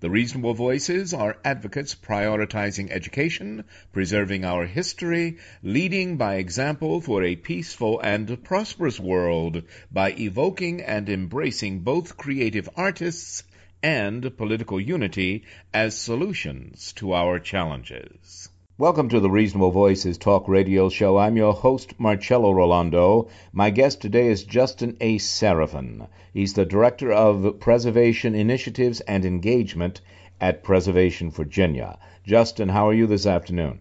The 0.00 0.10
reasonable 0.10 0.54
voices 0.54 1.12
are 1.12 1.38
advocates 1.44 1.96
prioritizing 1.96 2.88
education, 2.92 3.64
preserving 3.92 4.44
our 4.44 4.64
history, 4.64 5.38
leading 5.60 6.16
by 6.16 6.36
example 6.36 7.00
for 7.00 7.24
a 7.24 7.34
peaceful 7.34 7.98
and 7.98 8.44
prosperous 8.44 9.00
world 9.00 9.64
by 9.90 10.12
evoking 10.12 10.82
and 10.82 11.08
embracing 11.08 11.80
both 11.80 12.16
creative 12.16 12.68
artists 12.76 13.42
and 13.82 14.36
political 14.36 14.80
unity 14.80 15.42
as 15.74 15.96
solutions 15.98 16.92
to 16.92 17.12
our 17.12 17.40
challenges. 17.40 18.47
Welcome 18.80 19.08
to 19.08 19.18
the 19.18 19.28
Reasonable 19.28 19.72
Voices 19.72 20.18
Talk 20.18 20.46
Radio 20.46 20.88
Show. 20.88 21.18
I'm 21.18 21.36
your 21.36 21.52
host, 21.52 21.98
Marcello 21.98 22.52
Rollando. 22.52 23.28
My 23.52 23.70
guest 23.70 24.00
today 24.00 24.28
is 24.28 24.44
Justin 24.44 24.96
A. 25.00 25.18
Sarafin. 25.18 26.06
He's 26.32 26.54
the 26.54 26.64
Director 26.64 27.10
of 27.10 27.58
Preservation 27.58 28.36
Initiatives 28.36 29.00
and 29.00 29.24
Engagement 29.24 30.00
at 30.40 30.62
Preservation 30.62 31.32
Virginia. 31.32 31.98
Justin, 32.24 32.68
how 32.68 32.86
are 32.86 32.94
you 32.94 33.08
this 33.08 33.26
afternoon? 33.26 33.80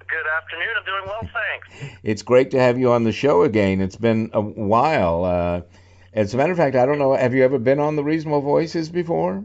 Good 0.00 0.26
afternoon. 0.36 0.68
I'm 0.78 0.84
doing 0.84 1.04
well, 1.06 1.30
thanks. 1.32 1.96
It's 2.02 2.22
great 2.22 2.50
to 2.50 2.58
have 2.58 2.76
you 2.76 2.90
on 2.90 3.04
the 3.04 3.12
show 3.12 3.44
again. 3.44 3.80
It's 3.80 3.94
been 3.94 4.30
a 4.32 4.40
while. 4.40 5.24
Uh, 5.24 5.60
as 6.12 6.34
a 6.34 6.38
matter 6.38 6.50
of 6.50 6.58
fact, 6.58 6.74
I 6.74 6.86
don't 6.86 6.98
know, 6.98 7.14
have 7.14 7.34
you 7.34 7.44
ever 7.44 7.60
been 7.60 7.78
on 7.78 7.94
the 7.94 8.02
Reasonable 8.02 8.40
Voices 8.40 8.88
before? 8.88 9.44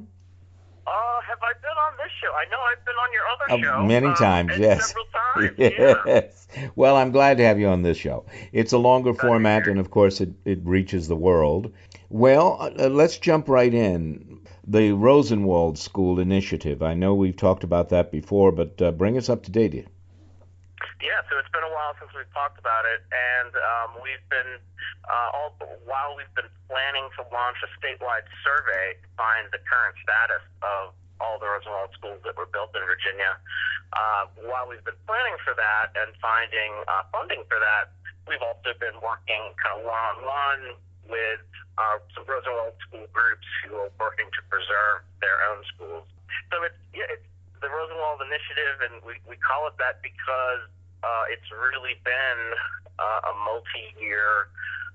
Uh, 0.87 1.21
have 1.27 1.37
I 1.43 1.53
been 1.61 1.77
on 1.77 1.93
this 1.97 2.08
show? 2.21 2.31
I 2.33 2.45
know 2.49 2.59
I've 2.59 2.83
been 2.85 2.95
on 2.95 3.11
your 3.13 3.27
other 3.33 3.67
Uh, 3.67 3.79
show. 3.81 3.85
many 3.87 4.07
uh, 4.07 4.15
times, 4.15 4.51
yes. 4.57 4.87
Several 4.87 5.05
times, 5.05 5.53
yeah. 6.57 6.69
Well, 6.75 6.95
I'm 6.95 7.11
glad 7.11 7.37
to 7.37 7.43
have 7.45 7.59
you 7.59 7.67
on 7.67 7.83
this 7.83 7.97
show. 7.97 8.25
It's 8.51 8.73
a 8.73 8.77
longer 8.77 9.13
format, 9.13 9.67
and 9.67 9.79
of 9.79 9.91
course, 9.91 10.19
it, 10.21 10.29
it 10.45 10.59
reaches 10.63 11.07
the 11.07 11.15
world. 11.15 11.71
Well, 12.09 12.57
uh, 12.59 12.89
let's 12.89 13.17
jump 13.17 13.47
right 13.49 13.73
in. 13.73 14.39
The 14.67 14.91
Rosenwald 14.91 15.77
School 15.79 16.19
Initiative. 16.19 16.83
I 16.83 16.93
know 16.93 17.15
we've 17.15 17.35
talked 17.37 17.63
about 17.63 17.89
that 17.89 18.11
before, 18.11 18.51
but 18.51 18.79
uh, 18.81 18.91
bring 18.91 19.17
us 19.17 19.29
up 19.29 19.41
to 19.43 19.51
date. 19.51 19.73
Yeah, 19.73 19.87
so 21.29 21.37
it's 21.39 21.49
been 21.49 21.63
a 21.65 21.73
while 21.73 21.95
since 21.99 22.11
we've 22.13 22.29
talked 22.33 22.59
about 22.59 22.85
it, 22.85 23.01
and 23.09 23.49
um, 23.55 23.97
we've 24.03 24.21
been 24.29 24.61
uh, 25.09 25.29
all 25.33 25.57
while 25.89 26.13
we've 26.15 26.29
been 26.35 26.49
planning 26.69 27.09
to 27.17 27.25
launch 27.33 27.57
a 27.65 27.69
statewide 27.81 28.29
survey 28.45 28.93
to 29.01 29.07
find 29.17 29.49
the 29.49 29.57
current 29.65 29.95
status 30.05 30.43
of 30.61 30.93
all 31.19 31.39
the 31.39 31.47
Rosenwald 31.47 31.91
schools 31.95 32.19
that 32.23 32.35
were 32.35 32.49
built 32.49 32.71
in 32.75 32.83
Virginia. 32.87 33.35
Uh, 33.93 34.29
while 34.47 34.67
we've 34.69 34.83
been 34.83 34.99
planning 35.07 35.37
for 35.43 35.53
that 35.55 35.91
and 35.95 36.13
finding 36.21 36.71
uh, 36.87 37.03
funding 37.11 37.43
for 37.47 37.59
that, 37.59 37.91
we've 38.27 38.43
also 38.43 38.71
been 38.79 38.95
working 39.01 39.41
kind 39.59 39.79
of 39.79 39.85
one-on-one 39.85 40.77
with 41.09 41.41
uh, 41.81 41.97
some 42.13 42.23
Rosenwald 42.29 42.77
school 42.85 43.07
groups 43.11 43.47
who 43.65 43.75
are 43.81 43.91
working 43.97 44.29
to 44.29 44.41
preserve 44.47 45.01
their 45.19 45.41
own 45.49 45.65
schools. 45.73 46.05
So 46.53 46.61
it's 46.63 46.77
yeah, 46.93 47.09
it's 47.09 47.25
the 47.59 47.67
Rosenwald 47.67 48.23
Initiative, 48.23 48.77
and 48.87 49.03
we, 49.03 49.19
we 49.27 49.35
call 49.41 49.67
it 49.67 49.75
that 49.81 49.99
because 49.99 50.63
uh, 51.03 51.23
it's 51.27 51.49
really 51.51 51.99
been 52.07 52.41
uh, 52.99 53.31
a 53.31 53.33
multi-year 53.43 54.47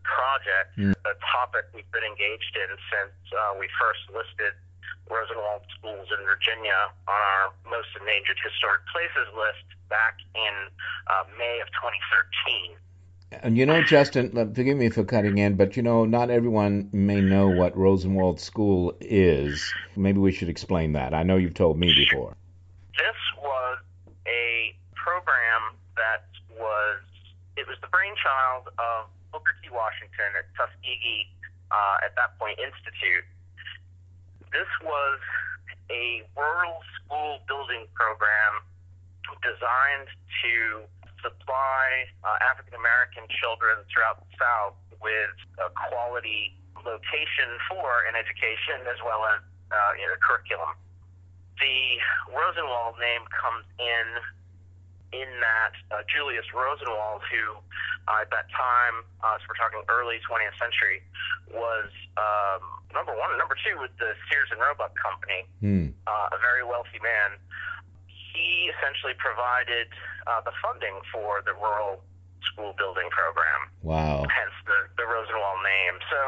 project, 0.05 0.77
a 1.05 1.17
topic 1.33 1.65
we've 1.73 1.89
been 1.93 2.05
engaged 2.05 2.55
in 2.57 2.71
since 2.93 3.17
uh, 3.33 3.57
we 3.57 3.69
first 3.81 4.05
listed 4.13 4.53
Rosenwald 5.11 5.63
schools 5.79 6.09
in 6.11 6.25
Virginia 6.25 6.91
on 7.09 7.21
our 7.21 7.53
most 7.69 7.89
endangered 8.01 8.39
historic 8.41 8.83
places 8.93 9.29
list 9.37 9.67
back 9.89 10.19
in 10.35 10.55
uh, 11.09 11.25
May 11.39 11.61
of 11.61 11.69
2013. 11.77 12.77
And 13.43 13.59
you 13.59 13.67
know, 13.67 13.83
Justin, 13.83 14.31
forgive 14.55 14.77
me 14.77 14.91
for 14.91 15.05
cutting 15.05 15.39
in, 15.39 15.57
but 15.57 15.77
you 15.77 15.83
know, 15.83 16.05
not 16.05 16.31
everyone 16.31 16.89
may 16.93 17.21
know 17.21 17.49
what 17.49 17.77
Rosenwald 17.77 18.41
School 18.41 18.95
is. 19.01 19.73
Maybe 19.97 20.19
we 20.19 20.33
should 20.33 20.49
explain 20.49 20.93
that. 20.93 21.15
I 21.15 21.23
know 21.23 21.37
you've 21.37 21.55
told 21.55 21.79
me 21.79 21.93
before. 21.95 22.37
This 22.97 23.19
was 23.43 23.79
a 24.27 24.77
program 24.95 25.75
that 25.97 26.25
was 26.57 27.01
it 27.57 27.67
was 27.67 27.77
the 27.83 27.89
brainchild 27.89 28.69
of 28.79 29.07
Booker 29.33 29.55
T. 29.63 29.71
Washington 29.71 30.31
at 30.39 30.47
Tuskegee 30.55 31.27
uh, 31.71 32.05
at 32.05 32.15
that 32.17 32.39
point 32.39 32.59
Institute. 32.59 33.27
This 34.55 34.71
was 34.87 35.19
a 35.91 36.23
rural 36.39 36.79
school 36.95 37.43
building 37.51 37.91
program 37.99 38.63
designed 39.43 40.07
to 40.47 40.87
supply 41.19 42.07
uh, 42.23 42.39
African 42.39 42.79
American 42.79 43.27
children 43.35 43.83
throughout 43.91 44.23
the 44.23 44.31
South 44.39 44.79
with 45.03 45.35
a 45.59 45.75
quality 45.75 46.55
location 46.87 47.51
for 47.67 48.07
an 48.07 48.15
education 48.15 48.87
as 48.87 49.03
well 49.03 49.27
as 49.27 49.43
uh, 49.75 49.99
know, 50.07 50.15
curriculum. 50.23 50.79
The 51.59 51.99
Rosenwald 52.31 52.95
name 53.03 53.27
comes 53.35 53.67
in 53.83 54.07
in 55.15 55.31
that 55.39 55.73
uh, 55.95 56.03
Julius 56.11 56.47
Rosenwald, 56.51 57.23
who 57.31 57.55
uh, 58.11 58.21
at 58.27 58.31
that 58.35 58.51
time, 58.51 59.07
uh, 59.23 59.39
so 59.39 59.47
we're 59.47 59.57
talking 59.61 59.81
early 59.87 60.19
20th 60.27 60.59
century, 60.59 60.99
was 61.55 61.89
um, 62.19 62.61
number 62.91 63.15
one 63.15 63.31
and 63.31 63.39
number 63.39 63.55
two 63.63 63.79
with 63.79 63.95
the 64.03 64.13
Sears 64.27 64.51
and 64.51 64.59
Roebuck 64.59 64.93
Company, 64.99 65.47
Hmm. 65.63 65.87
uh, 66.11 66.35
a 66.35 66.39
very 66.43 66.67
wealthy 66.67 66.99
man. 66.99 67.39
He 68.11 68.69
essentially 68.75 69.15
provided 69.23 69.87
uh, 70.27 70.43
the 70.43 70.53
funding 70.59 70.99
for 71.15 71.41
the 71.47 71.55
rural 71.55 72.03
school 72.51 72.75
building 72.77 73.09
program 73.15 73.71
Wow. 73.87 74.27
hence 74.29 74.53
the, 74.67 74.79
the 74.99 75.07
Rosenwald 75.07 75.63
name. 75.65 75.97
So 76.11 76.21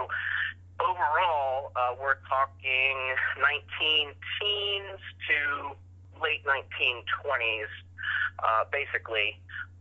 overall, 0.81 1.73
uh, 1.77 1.93
we're 2.01 2.21
talking 2.29 2.97
19 3.37 4.15
teens 4.41 5.01
to 5.29 5.39
late 6.23 6.41
1920s, 6.49 7.69
uh, 8.41 8.65
basically, 8.71 9.41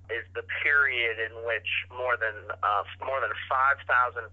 is 0.10 0.26
the 0.38 0.44
period 0.62 1.18
in 1.18 1.34
which 1.46 1.68
more 1.90 2.18
than 2.18 2.36
uh, 2.62 2.84
more 3.02 3.20
than 3.22 3.34
5,500 3.50 4.30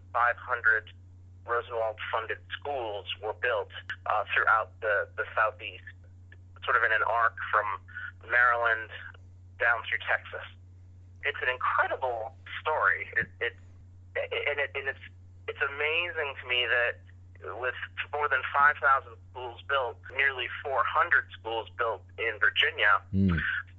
Rosenwald-funded 1.46 2.38
schools 2.54 3.06
were 3.18 3.34
built 3.42 3.72
uh, 4.06 4.22
throughout 4.30 4.70
the, 4.80 5.08
the 5.16 5.24
southeast, 5.34 5.82
sort 6.62 6.76
of 6.76 6.84
in 6.84 6.92
an 6.92 7.02
arc 7.02 7.34
from 7.50 7.66
Maryland 8.30 8.90
down 9.58 9.82
through 9.88 9.98
Texas. 10.06 10.46
It's 11.24 11.38
an 11.42 11.50
incredible 11.50 12.34
story. 12.60 13.10
It, 13.18 13.26
it, 13.40 13.54
and, 14.14 14.58
it, 14.60 14.70
and 14.74 14.86
it's 14.86 15.04
it's 15.48 15.62
amazing 15.62 16.30
to 16.38 16.44
me 16.46 16.66
that 16.70 17.02
with 17.58 17.74
more 18.14 18.28
than 18.28 18.38
5,000 18.54 18.78
schools 19.30 19.58
built, 19.66 19.98
nearly 20.14 20.46
400 20.62 21.26
schools 21.34 21.66
built 21.76 22.02
in 22.18 22.38
Virginia, 22.38 23.02
Hmm. 23.10 23.34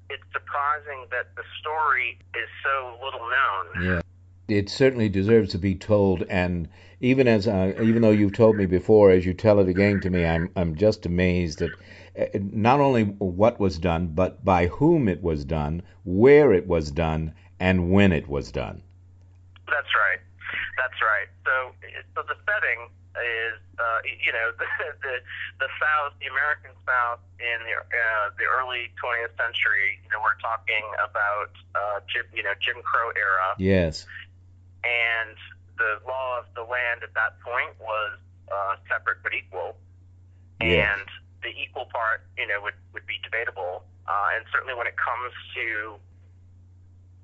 It's 0.09 0.23
surprising 0.31 1.05
that 1.11 1.35
the 1.35 1.43
story 1.59 2.17
is 2.35 2.49
so 2.63 2.97
little 3.03 3.27
known. 3.29 3.85
Yeah. 3.85 4.01
it 4.47 4.69
certainly 4.69 5.09
deserves 5.09 5.51
to 5.51 5.57
be 5.57 5.75
told. 5.75 6.23
And 6.23 6.69
even 6.99 7.27
as 7.27 7.47
uh, 7.47 7.73
even 7.81 8.01
though 8.01 8.11
you've 8.11 8.33
told 8.33 8.55
me 8.55 8.65
before, 8.65 9.11
as 9.11 9.25
you 9.25 9.33
tell 9.33 9.59
it 9.59 9.69
again 9.69 9.99
to 10.01 10.09
me, 10.09 10.25
I'm 10.25 10.49
I'm 10.55 10.75
just 10.75 11.05
amazed 11.05 11.61
at 11.61 11.71
uh, 12.17 12.25
not 12.33 12.79
only 12.79 13.03
what 13.03 13.59
was 13.59 13.77
done, 13.77 14.07
but 14.07 14.43
by 14.45 14.67
whom 14.67 15.07
it 15.07 15.21
was 15.21 15.45
done, 15.45 15.81
where 16.03 16.53
it 16.53 16.67
was 16.67 16.91
done, 16.91 17.33
and 17.59 17.91
when 17.91 18.11
it 18.11 18.27
was 18.27 18.51
done. 18.51 18.81
That's 19.67 19.93
right. 19.95 20.19
That's 20.77 21.01
right. 21.01 21.27
So, 21.45 21.71
so 22.15 22.21
the 22.27 22.35
setting 22.45 22.89
is, 23.17 23.59
uh, 23.77 23.99
you 24.05 24.33
know, 24.33 24.51
the, 24.59 24.67
the 25.01 25.15
the 25.61 25.69
South, 25.77 26.17
the 26.17 26.27
American 26.27 26.73
South 26.85 27.21
in 27.39 27.57
the 27.65 27.75
uh, 27.77 28.33
the 28.37 28.45
early 28.45 28.89
20th 28.97 29.33
century. 29.37 30.01
You 30.01 30.09
know, 30.09 30.21
we're 30.21 30.39
talking 30.41 30.83
about 30.97 31.53
uh, 31.75 32.01
Jim, 32.09 32.25
you 32.33 32.43
know, 32.43 32.57
Jim 32.57 32.81
Crow 32.81 33.13
era. 33.13 33.53
Yes. 33.57 34.05
And 34.83 35.37
the 35.77 36.01
law 36.05 36.39
of 36.39 36.45
the 36.55 36.63
land 36.63 37.03
at 37.03 37.13
that 37.15 37.39
point 37.39 37.73
was 37.79 38.19
uh, 38.51 38.75
separate 38.89 39.23
but 39.23 39.33
equal. 39.33 39.75
Yes. 40.61 40.87
And 40.87 41.07
the 41.41 41.51
equal 41.55 41.85
part, 41.91 42.23
you 42.37 42.47
know, 42.47 42.61
would, 42.61 42.77
would 42.93 43.05
be 43.05 43.19
debatable. 43.23 43.83
Uh, 44.07 44.35
and 44.35 44.45
certainly 44.51 44.75
when 44.75 44.87
it 44.87 44.95
comes 44.99 45.31
to 45.55 45.95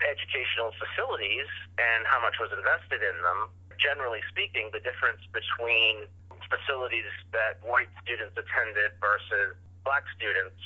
educational 0.04 0.72
facilities 0.80 1.48
and 1.76 2.08
how 2.08 2.20
much 2.24 2.40
was 2.40 2.52
invested 2.56 3.04
in 3.04 3.16
them, 3.24 3.52
generally 3.80 4.20
speaking, 4.30 4.70
the 4.76 4.84
difference 4.84 5.24
between 5.32 6.06
facilities 6.52 7.08
that 7.32 7.62
white 7.64 7.90
students 8.04 8.36
attended 8.36 8.92
versus 9.00 9.56
black 9.86 10.04
students 10.18 10.60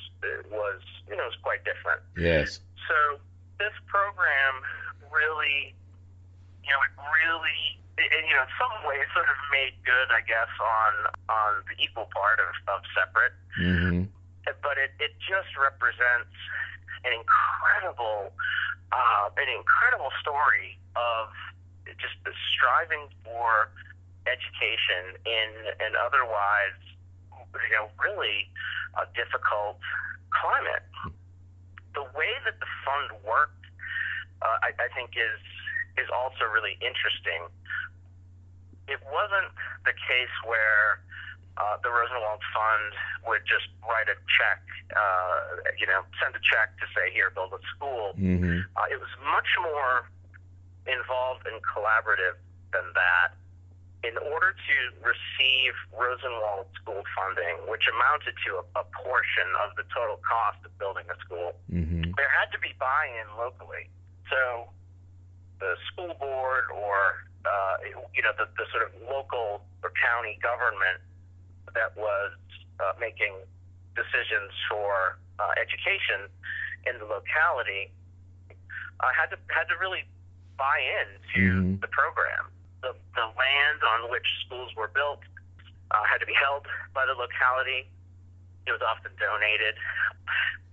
was, 0.50 0.82
you 1.08 1.16
know, 1.16 1.28
was 1.28 1.38
quite 1.44 1.62
different. 1.64 2.02
Yes. 2.18 2.60
So 2.88 3.22
this 3.60 3.76
program 3.88 4.64
really, 5.12 5.76
you 6.64 6.72
know, 6.72 6.82
it 6.88 6.94
really, 6.98 7.62
it, 8.00 8.10
you 8.26 8.34
know, 8.34 8.44
in 8.48 8.54
some 8.58 8.76
ways, 8.88 9.06
sort 9.14 9.30
of 9.30 9.38
made 9.54 9.78
good, 9.86 10.10
I 10.10 10.26
guess, 10.26 10.50
on 10.58 10.94
on 11.30 11.52
the 11.70 11.76
equal 11.78 12.10
part 12.10 12.40
of, 12.42 12.52
of 12.72 12.80
separate. 12.96 13.36
Mm-hmm. 13.60 14.10
But 14.64 14.76
it, 14.80 14.92
it 15.00 15.14
just 15.24 15.52
represents 15.56 16.36
an 17.04 17.12
incredible, 17.12 18.32
uh, 18.92 19.28
an 19.36 19.50
incredible 19.52 20.12
story 20.20 20.80
of 20.96 21.32
just 22.00 22.16
the 22.26 22.32
striving 22.54 23.10
for 23.24 23.70
education 24.26 25.20
in 25.26 25.50
an 25.84 25.94
otherwise, 26.00 26.80
you 27.36 27.76
know, 27.76 27.92
really 28.00 28.48
a 28.96 29.06
difficult 29.16 29.80
climate. 30.32 30.84
The 31.94 32.04
way 32.16 32.32
that 32.46 32.58
the 32.60 32.70
fund 32.86 33.20
worked, 33.22 33.66
uh, 34.42 34.58
I, 34.64 34.72
I 34.80 34.88
think, 34.96 35.14
is 35.14 35.42
is 35.98 36.10
also 36.10 36.50
really 36.50 36.74
interesting. 36.82 37.46
It 38.88 39.00
wasn't 39.14 39.54
the 39.86 39.94
case 39.94 40.34
where 40.44 41.00
uh, 41.58 41.78
the 41.86 41.90
Rosenwald 41.94 42.42
Fund 42.50 42.92
would 43.30 43.46
just 43.46 43.70
write 43.86 44.10
a 44.10 44.18
check, 44.26 44.60
uh, 44.90 45.70
you 45.78 45.86
know, 45.86 46.02
send 46.18 46.34
a 46.36 46.42
check 46.42 46.74
to 46.82 46.86
say, 46.98 47.14
here, 47.14 47.30
build 47.30 47.54
a 47.54 47.62
school. 47.78 48.18
Mm-hmm. 48.18 48.66
Uh, 48.74 48.88
it 48.90 48.98
was 48.98 49.14
much 49.22 49.48
more 49.62 50.10
involved 51.04 51.44
and 51.44 51.60
collaborative 51.60 52.40
than 52.72 52.88
that. 52.96 53.36
In 54.04 54.20
order 54.20 54.52
to 54.52 54.76
receive 55.00 55.72
Rosenwald 55.96 56.68
school 56.76 57.04
funding, 57.16 57.56
which 57.72 57.88
amounted 57.88 58.36
to 58.48 58.60
a, 58.60 58.64
a 58.80 58.86
portion 59.00 59.48
of 59.64 59.76
the 59.80 59.84
total 59.96 60.20
cost 60.24 60.60
of 60.64 60.72
building 60.80 61.08
a 61.12 61.16
school, 61.24 61.56
Mm-hmm. 61.72 62.12
there 62.16 62.30
had 62.30 62.52
to 62.52 62.60
be 62.60 62.76
buy-in 62.80 63.26
locally. 63.40 63.90
So 64.30 64.70
the 65.60 65.74
school 65.92 66.14
board 66.20 66.70
or 66.70 67.26
uh, 67.48 67.76
you 68.14 68.22
know 68.22 68.32
the, 68.38 68.46
the 68.60 68.66
sort 68.72 68.86
of 68.86 68.92
local 69.10 69.64
or 69.82 69.92
county 69.98 70.38
government 70.44 71.02
that 71.74 71.96
was 71.98 72.32
uh, 72.80 72.94
making 73.00 73.34
decisions 73.96 74.52
for 74.70 75.18
uh, 75.40 75.58
education 75.58 76.30
in 76.86 77.00
the 77.00 77.08
locality 77.08 77.90
uh, 79.00 79.12
had 79.16 79.34
to 79.34 79.38
had 79.50 79.66
to 79.72 79.76
really 79.80 80.04
buy 80.58 80.80
into 80.80 81.62
Mhm. 81.78 81.82
the 81.82 81.88
program. 81.88 82.52
The, 82.82 82.96
the 83.16 83.26
land 83.26 83.80
on 83.84 84.10
which 84.12 84.28
schools 84.46 84.76
were 84.76 84.90
built 84.90 85.22
uh, 85.92 86.04
had 86.04 86.20
to 86.20 86.26
be 86.26 86.34
held 86.34 86.68
by 86.94 87.06
the 87.06 87.14
locality. 87.14 87.88
It 88.68 88.72
was 88.72 88.82
often 88.82 89.12
donated. 89.20 89.76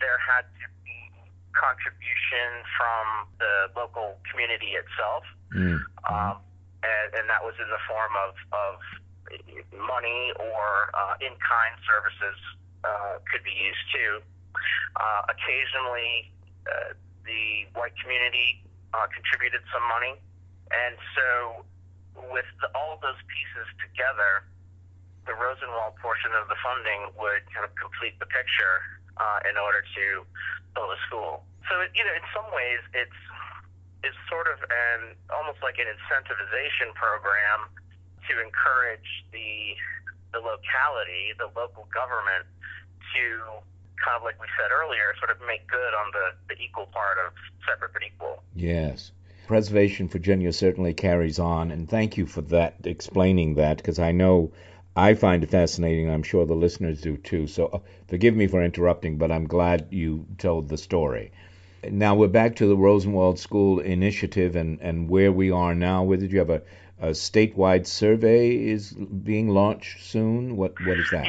There 0.01 0.19
had 0.19 0.43
to 0.63 0.67
be 0.85 1.11
contribution 1.53 2.65
from 2.77 3.29
the 3.39 3.71
local 3.77 4.19
community 4.31 4.73
itself, 4.75 5.25
Mm-hmm. 5.55 5.83
um, 6.15 6.39
and, 6.83 7.15
and 7.15 7.29
that 7.29 7.43
was 7.43 7.55
in 7.61 7.69
the 7.69 7.79
form 7.89 8.15
of, 8.17 8.35
of 8.55 8.79
money 9.75 10.33
or 10.39 10.91
uh, 10.95 11.15
in-kind 11.21 11.75
services 11.87 12.39
uh, 12.85 13.19
could 13.31 13.43
be 13.45 13.51
used 13.51 13.85
too. 13.93 14.21
Uh, 14.97 15.23
occasionally, 15.29 16.33
uh, 16.67 16.95
the 17.27 17.67
white 17.75 17.93
community 18.03 18.63
uh, 18.95 19.07
contributed 19.11 19.63
some 19.73 19.85
money, 19.87 20.19
and 20.71 20.95
so 21.17 21.65
with 22.33 22.49
the, 22.61 22.69
all 22.75 22.99
those 23.01 23.19
pieces 23.31 23.67
together, 23.81 24.45
the 25.27 25.35
Rosenwald 25.37 25.97
portion 26.03 26.33
of 26.35 26.49
the 26.49 26.59
funding 26.61 27.13
would 27.17 27.45
kind 27.55 27.63
of 27.63 27.73
complete 27.77 28.19
the 28.19 28.27
picture 28.27 28.83
uh, 29.17 29.39
in 29.47 29.55
order 29.61 29.85
to 29.85 30.27
build 30.75 30.91
a 30.91 31.01
school. 31.07 31.45
So, 31.69 31.81
it, 31.85 31.93
you 31.95 32.03
know, 32.03 32.15
in 32.17 32.27
some 32.35 32.49
ways, 32.51 32.83
it's 32.97 33.21
it's 34.01 34.17
sort 34.33 34.49
of 34.49 34.65
an 34.65 35.13
almost 35.29 35.61
like 35.61 35.77
an 35.77 35.85
incentivization 35.85 36.97
program 36.97 37.69
to 38.29 38.33
encourage 38.41 39.25
the 39.33 39.77
the 40.33 40.41
locality, 40.41 41.35
the 41.37 41.51
local 41.53 41.85
government, 41.93 42.47
to 43.13 43.61
kind 44.05 44.17
of 44.17 44.23
like 44.23 44.41
we 44.41 44.47
said 44.59 44.71
earlier, 44.73 45.15
sort 45.19 45.31
of 45.31 45.39
make 45.47 45.67
good 45.69 45.95
on 45.95 46.11
the, 46.13 46.55
the 46.55 46.61
equal 46.63 46.87
part 46.87 47.19
of 47.19 47.33
separate 47.69 47.93
but 47.93 48.03
equal. 48.03 48.43
Yes. 48.55 49.13
Preservation 49.47 50.09
Virginia 50.09 50.53
certainly 50.53 50.95
carries 50.95 51.39
on, 51.39 51.71
and 51.71 51.89
thank 51.89 52.17
you 52.17 52.27
for 52.27 52.41
that, 52.43 52.77
explaining 52.85 53.55
that, 53.57 53.79
because 53.79 53.99
I 53.99 54.13
know 54.13 54.53
I 54.97 55.15
find 55.15 55.43
it 55.43 55.51
fascinating. 55.51 56.09
I'm 56.11 56.23
sure 56.23 56.47
the 56.47 56.55
listeners 56.55 57.01
do 57.01 57.17
too. 57.17 57.47
So 57.47 57.67
uh, 57.67 57.79
forgive 58.09 58.37
me 58.37 58.47
for 58.47 58.63
interrupting, 58.63 59.19
but 59.19 59.33
I'm 59.33 59.47
glad 59.47 59.89
you 59.91 60.27
told 60.39 60.69
the 60.69 60.79
story. 60.79 61.33
Now 61.89 62.15
we're 62.15 62.29
back 62.29 62.57
to 62.57 62.67
the 62.67 62.77
Rosenwald 62.77 63.39
School 63.39 63.81
Initiative 63.81 64.55
and, 64.57 64.81
and 64.83 65.09
where 65.09 65.33
we 65.33 65.51
are 65.51 65.75
now. 65.75 66.03
Whether 66.03 66.27
you 66.27 66.39
have 66.39 66.51
a, 66.51 66.63
a 67.01 67.09
statewide 67.11 67.87
survey 67.87 68.55
is 68.55 68.93
being 68.93 69.49
launched 69.49 70.05
soon. 70.05 70.57
What 70.57 70.75
what 70.85 70.99
is 70.99 71.09
that? 71.11 71.27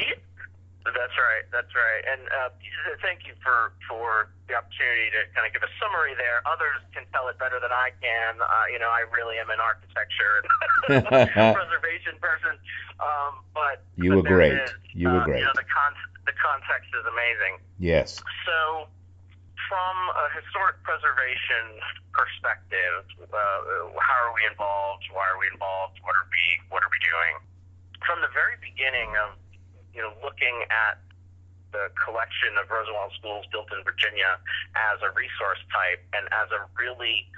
That's 0.84 0.96
right. 0.96 1.41
That's 1.52 1.68
right. 1.76 2.00
And 2.08 2.22
uh, 2.32 2.48
thank 3.04 3.28
you 3.28 3.36
for 3.44 3.76
for 3.84 4.32
the 4.48 4.56
opportunity 4.56 5.12
to 5.12 5.20
kind 5.36 5.44
of 5.46 5.52
give 5.52 5.60
a 5.62 5.68
summary 5.76 6.16
there. 6.16 6.40
Others 6.48 6.80
can 6.96 7.04
tell 7.12 7.28
it 7.28 7.36
better 7.36 7.60
than 7.60 7.70
I 7.70 7.92
can. 8.00 8.40
Uh, 8.40 8.66
you 8.72 8.80
know, 8.80 8.88
I 8.88 9.04
really 9.12 9.36
am 9.36 9.52
an 9.52 9.60
architecture 9.60 10.40
and 10.88 11.04
preservation 11.60 12.16
person. 12.24 12.56
Um, 12.98 13.44
but 13.52 13.84
You 14.00 14.16
but 14.16 14.24
were 14.24 14.28
great. 14.32 14.56
is. 14.56 14.72
You 14.96 15.12
were 15.12 15.20
Uh, 15.20 15.28
great. 15.28 15.44
You 15.44 15.46
know, 15.46 15.56
the 15.56 15.68
con- 15.68 16.00
the 16.24 16.32
context 16.40 16.88
is 16.96 17.04
amazing. 17.04 17.60
Yes. 17.78 18.16
So, 18.48 18.88
from 19.68 19.96
a 20.16 20.26
historic 20.32 20.80
preservation 20.88 21.80
perspective, 22.16 23.04
uh, 23.28 23.92
how 24.00 24.18
are 24.24 24.32
we 24.32 24.44
involved? 24.48 25.04
Why 25.12 25.28
are 25.28 25.36
we 25.38 25.48
involved? 25.52 26.00
What 26.00 26.16
are 26.16 26.24
we 26.32 26.42
What 26.72 26.80
are 26.82 26.88
we 26.92 27.00
doing? 27.04 27.34
From 28.08 28.20
the 28.24 28.32
very 28.32 28.56
beginning 28.60 29.12
of 29.20 29.36
you 29.92 30.00
know 30.00 30.12
looking 30.24 30.64
at 30.72 30.96
the 31.72 31.88
collection 31.96 32.54
of 32.60 32.68
Rosenwald 32.68 33.12
schools 33.18 33.44
built 33.50 33.72
in 33.72 33.82
Virginia 33.84 34.38
as 34.76 35.00
a 35.00 35.10
resource 35.16 35.60
type 35.72 36.00
and 36.12 36.28
as 36.32 36.48
a 36.52 36.60
really 36.76 37.28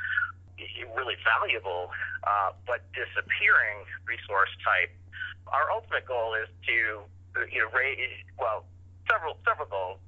really 0.95 1.19
valuable 1.27 1.91
uh, 2.23 2.55
but 2.63 2.79
disappearing 2.95 3.83
resource 4.07 4.51
type. 4.63 4.95
Our 5.51 5.67
ultimate 5.75 6.07
goal 6.07 6.39
is 6.39 6.47
to 6.67 7.03
you 7.51 7.61
know 7.63 7.71
raise 7.75 8.15
well 8.39 8.67
several 9.11 9.39
several 9.43 9.67
goals 9.67 9.99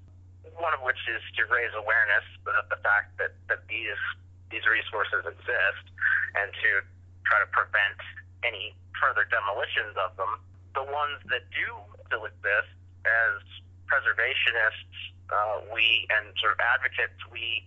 one 0.54 0.72
of 0.72 0.80
which 0.80 1.00
is 1.10 1.20
to 1.36 1.42
raise 1.52 1.72
awareness 1.76 2.24
of 2.46 2.68
the 2.72 2.80
fact 2.80 3.16
that, 3.18 3.36
that 3.48 3.66
these 3.68 4.00
these 4.48 4.62
resources 4.64 5.26
exist 5.26 5.84
and 6.38 6.54
to 6.62 6.70
try 7.26 7.42
to 7.42 7.50
prevent 7.50 7.98
any 8.46 8.78
further 8.94 9.26
demolitions 9.26 9.98
of 9.98 10.14
them. 10.14 10.38
The 10.78 10.86
ones 10.86 11.18
that 11.34 11.50
do 11.50 11.66
still 12.06 12.30
exist, 12.30 12.70
as 13.02 13.42
preservationists, 13.86 14.94
uh, 15.30 15.62
we 15.72 16.06
and 16.10 16.30
sort 16.38 16.54
of 16.54 16.60
advocates, 16.62 17.18
we 17.30 17.66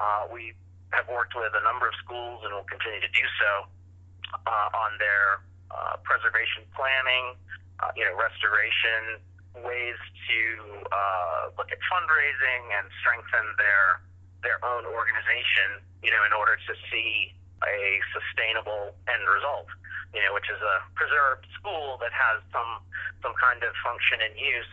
uh, 0.00 0.28
we 0.32 0.52
have 0.92 1.08
worked 1.08 1.36
with 1.36 1.52
a 1.52 1.64
number 1.64 1.88
of 1.88 1.94
schools 2.00 2.40
and 2.44 2.52
will 2.52 2.68
continue 2.68 3.00
to 3.00 3.12
do 3.12 3.26
so 3.40 3.68
uh, 4.48 4.68
on 4.72 4.96
their 4.96 5.44
uh, 5.68 6.00
preservation 6.04 6.64
planning, 6.72 7.36
uh, 7.80 7.92
you 7.92 8.04
know, 8.04 8.16
restoration, 8.16 9.20
ways 9.60 10.00
to 10.28 10.40
uh, 10.88 11.52
look 11.56 11.68
at 11.72 11.80
fundraising 11.88 12.62
and 12.76 12.88
strengthen 13.00 13.46
their 13.58 14.00
their 14.46 14.62
own 14.62 14.86
organization, 14.86 15.82
you 16.00 16.14
know, 16.14 16.22
in 16.22 16.30
order 16.30 16.54
to 16.54 16.72
see 16.88 17.34
a 17.66 17.98
sustainable 18.14 18.94
end 19.10 19.24
result. 19.26 19.66
You 20.16 20.24
know, 20.24 20.32
which 20.32 20.48
is 20.48 20.56
a 20.56 20.76
preserved 20.96 21.44
school 21.52 22.00
that 22.00 22.14
has 22.16 22.40
some 22.48 22.80
some 23.20 23.36
kind 23.36 23.60
of 23.60 23.76
function 23.84 24.24
and 24.24 24.32
use 24.40 24.72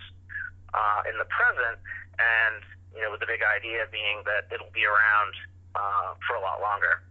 uh, 0.76 1.10
in 1.10 1.18
the 1.18 1.26
present, 1.26 1.80
and 2.20 2.62
you 2.94 3.02
know, 3.02 3.12
with 3.12 3.22
the 3.22 3.26
big 3.28 3.42
idea 3.58 3.86
being 3.92 4.18
that 4.26 4.54
it'll 4.54 4.74
be 4.74 4.86
around 4.86 5.34
uh, 5.76 6.14
for 6.28 6.36
a 6.36 6.42
lot 6.42 6.60
longer. 6.62 7.02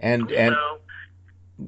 And 0.00 0.30
and 0.32 0.56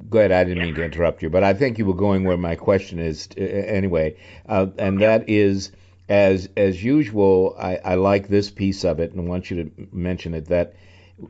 go 0.09 0.19
ahead. 0.19 0.31
I 0.31 0.43
didn't 0.43 0.63
mean 0.63 0.75
to 0.75 0.83
interrupt 0.83 1.23
you, 1.23 1.29
but 1.29 1.43
I 1.43 1.53
think 1.53 1.77
you 1.77 1.85
were 1.85 1.93
going 2.07 2.23
where 2.25 2.37
my 2.37 2.55
question 2.55 2.99
is 2.99 3.29
uh, 3.37 3.41
anyway, 3.41 4.17
uh, 4.47 4.67
and 4.77 5.01
that 5.01 5.29
is. 5.29 5.71
As 6.07 6.49
as 6.55 6.83
usual, 6.83 7.55
I, 7.57 7.77
I 7.77 7.95
like 7.95 8.27
this 8.27 8.51
piece 8.51 8.85
of 8.85 8.99
it, 8.99 9.13
and 9.13 9.27
want 9.27 9.49
you 9.49 9.63
to 9.63 9.87
mention 9.91 10.35
it. 10.35 10.45
That 10.49 10.75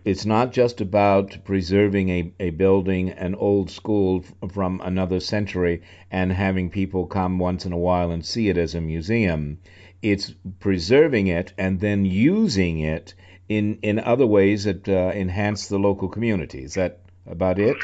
it's 0.03 0.25
not 0.25 0.51
just 0.51 0.81
about 0.81 1.37
preserving 1.45 2.09
a, 2.09 2.33
a 2.41 2.49
building, 2.49 3.11
an 3.11 3.35
old 3.35 3.69
school 3.69 4.25
from 4.51 4.81
another 4.83 5.21
century, 5.21 5.81
and 6.11 6.29
having 6.29 6.69
people 6.71 7.05
come 7.05 7.39
once 7.39 7.65
in 7.65 7.71
a 7.71 7.77
while 7.77 8.11
and 8.11 8.25
see 8.25 8.49
it 8.49 8.57
as 8.57 8.75
a 8.75 8.81
museum. 8.81 9.59
It's 10.01 10.33
preserving 10.59 11.27
it 11.27 11.53
and 11.57 11.79
then 11.79 12.05
using 12.05 12.79
it 12.79 13.13
in, 13.49 13.79
in 13.81 13.99
other 13.99 14.25
ways 14.25 14.65
that 14.65 14.87
uh, 14.87 15.11
enhance 15.13 15.67
the 15.67 15.77
local 15.77 16.09
community. 16.09 16.63
Is 16.63 16.75
that 16.75 16.99
about 17.27 17.59
it? 17.59 17.77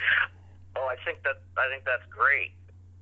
oh, 0.76 0.88
I 0.88 0.96
think 1.04 1.24
that 1.24 1.42
I 1.58 1.70
think 1.70 1.84
that's 1.86 2.04
great. 2.10 2.52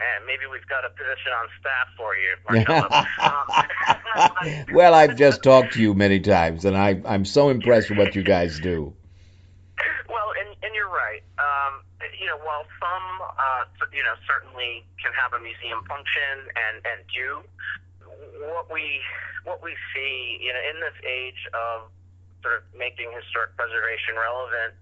And 0.01 0.25
maybe 0.25 0.44
we've 0.50 0.66
got 0.68 0.86
a 0.86 0.89
position 0.89 1.32
on 1.36 1.48
staff 1.60 1.88
for 1.98 2.16
you, 2.16 2.36
Marcella. 2.48 3.08
Um, 3.20 4.66
well, 4.74 4.94
I've 4.94 5.16
just 5.16 5.44
talked 5.44 5.74
to 5.74 5.82
you 5.82 5.94
many 5.94 6.20
times, 6.20 6.66
and 6.66 6.75
I, 6.75 7.01
I'm 7.06 7.25
so 7.25 7.50
impressed 7.50 7.89
with 7.89 8.00
what 8.00 8.16
you 8.16 8.24
guys 8.24 8.60
do. 8.60 8.94
Well, 10.08 10.32
and, 10.39 10.56
and 10.63 10.74
you're 10.74 10.89
right. 10.89 11.22
Um, 11.38 11.84
you 12.20 12.25
know, 12.25 12.38
while 12.38 12.63
some, 12.80 13.06
uh, 13.28 13.63
you 13.94 14.04
know, 14.04 14.16
certainly 14.25 14.84
can 15.01 15.12
have 15.13 15.34
a 15.34 15.44
museum 15.44 15.84
function 15.88 16.48
and, 16.56 16.82
and 16.86 17.00
do, 17.13 17.44
what 18.54 18.72
we 18.72 19.02
what 19.44 19.64
we 19.64 19.76
see, 19.94 20.40
you 20.42 20.52
know, 20.52 20.64
in 20.64 20.78
this 20.80 20.98
age 21.06 21.42
of 21.54 21.92
sort 22.42 22.56
of 22.60 22.64
making 22.72 23.12
historic 23.12 23.56
preservation 23.56 24.16
relevant 24.16 24.76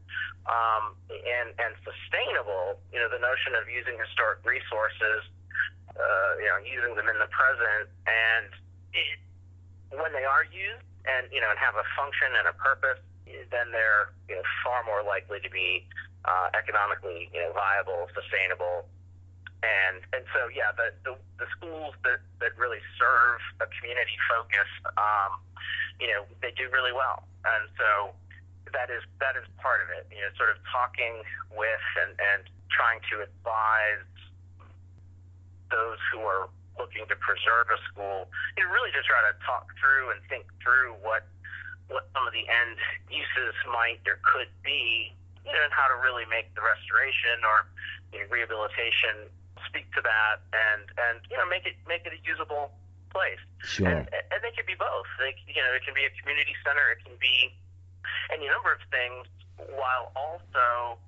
um, 0.45 0.95
and 1.09 1.53
and 1.57 1.73
sustainable, 1.83 2.79
you 2.93 2.99
know, 2.99 3.09
the 3.09 3.21
notion 3.21 3.53
of 3.57 3.69
using 3.69 3.97
historic 3.97 4.41
resources, 4.45 5.25
uh, 5.93 6.31
you 6.41 6.49
know, 6.49 6.59
using 6.63 6.93
them 6.95 7.09
in 7.09 7.17
the 7.19 7.29
present, 7.29 7.89
and 8.07 8.49
it, 8.93 9.17
when 9.93 10.11
they 10.13 10.25
are 10.25 10.45
used 10.49 10.83
and 11.07 11.31
you 11.31 11.39
know 11.39 11.49
and 11.49 11.59
have 11.59 11.75
a 11.75 11.85
function 11.95 12.31
and 12.35 12.47
a 12.47 12.55
purpose, 12.57 12.99
then 13.51 13.71
they're 13.71 14.11
you 14.27 14.35
know, 14.35 14.45
far 14.63 14.83
more 14.83 15.03
likely 15.03 15.39
to 15.39 15.49
be 15.49 15.87
uh, 16.25 16.51
economically 16.55 17.29
you 17.31 17.39
know, 17.39 17.51
viable, 17.55 18.07
sustainable, 18.11 18.87
and 19.63 20.05
and 20.13 20.23
so 20.33 20.49
yeah, 20.53 20.69
the 20.77 20.93
the, 21.01 21.13
the 21.41 21.47
schools 21.57 21.93
that, 22.03 22.21
that 22.39 22.53
really 22.57 22.81
serve 22.97 23.41
a 23.61 23.67
community 23.79 24.17
focus, 24.29 24.69
um, 24.97 25.41
you 25.99 26.07
know, 26.07 26.25
they 26.41 26.53
do 26.53 26.69
really 26.69 26.93
well, 26.93 27.25
and 27.45 27.65
so 27.77 28.13
that 28.73 28.93
is 28.93 29.01
that 29.19 29.33
is 29.33 29.45
part 29.57 29.81
of 29.81 29.89
it. 29.89 30.05
You 30.13 30.21
know, 30.21 30.31
sort 30.37 30.53
of 30.53 30.61
talking 30.69 31.25
with 31.49 31.85
and 31.97 32.13
and 32.21 32.45
trying 32.69 33.01
to 33.09 33.25
advise 33.25 34.05
those 35.71 35.97
who 36.13 36.21
are 36.21 36.47
looking 36.77 37.03
to 37.09 37.17
preserve 37.17 37.67
a 37.73 37.79
school, 37.89 38.29
you 38.55 38.61
know, 38.61 38.69
really 38.69 38.93
just 38.93 39.09
try 39.09 39.19
to 39.25 39.33
talk 39.41 39.73
through 39.81 40.13
and 40.13 40.21
think 40.29 40.45
through 40.61 40.93
what 41.01 41.25
what 41.89 42.05
some 42.13 42.27
of 42.27 42.33
the 42.35 42.45
end 42.45 42.77
uses 43.09 43.55
might 43.71 44.03
or 44.05 44.19
could 44.21 44.51
be, 44.61 45.09
you 45.41 45.51
know, 45.55 45.63
and 45.63 45.73
how 45.73 45.87
to 45.87 45.97
really 46.03 46.27
make 46.27 46.51
the 46.53 46.61
restoration 46.61 47.41
or 47.41 47.65
you 48.11 48.19
know, 48.21 48.27
rehabilitation 48.29 49.31
speak 49.67 49.91
to 49.93 50.01
that 50.01 50.41
and 50.55 50.87
and 50.97 51.19
you 51.29 51.37
know 51.37 51.45
make 51.47 51.65
it 51.67 51.75
make 51.87 52.03
it 52.07 52.13
a 52.15 52.21
usable 52.25 52.71
place. 53.11 53.39
Sure. 53.63 53.87
And, 53.87 54.07
and 54.07 54.39
they 54.43 54.51
can 54.55 54.65
be 54.67 54.75
both. 54.75 55.07
They, 55.19 55.35
you 55.47 55.59
know, 55.63 55.71
it 55.75 55.83
can 55.83 55.95
be 55.95 56.03
a 56.07 56.13
community 56.21 56.53
center. 56.65 56.83
It 56.91 57.03
can 57.03 57.15
be 57.19 57.51
any 58.31 58.47
number 58.51 58.71
of 58.71 58.79
things, 58.91 59.25
while 59.75 60.11
also 60.15 60.99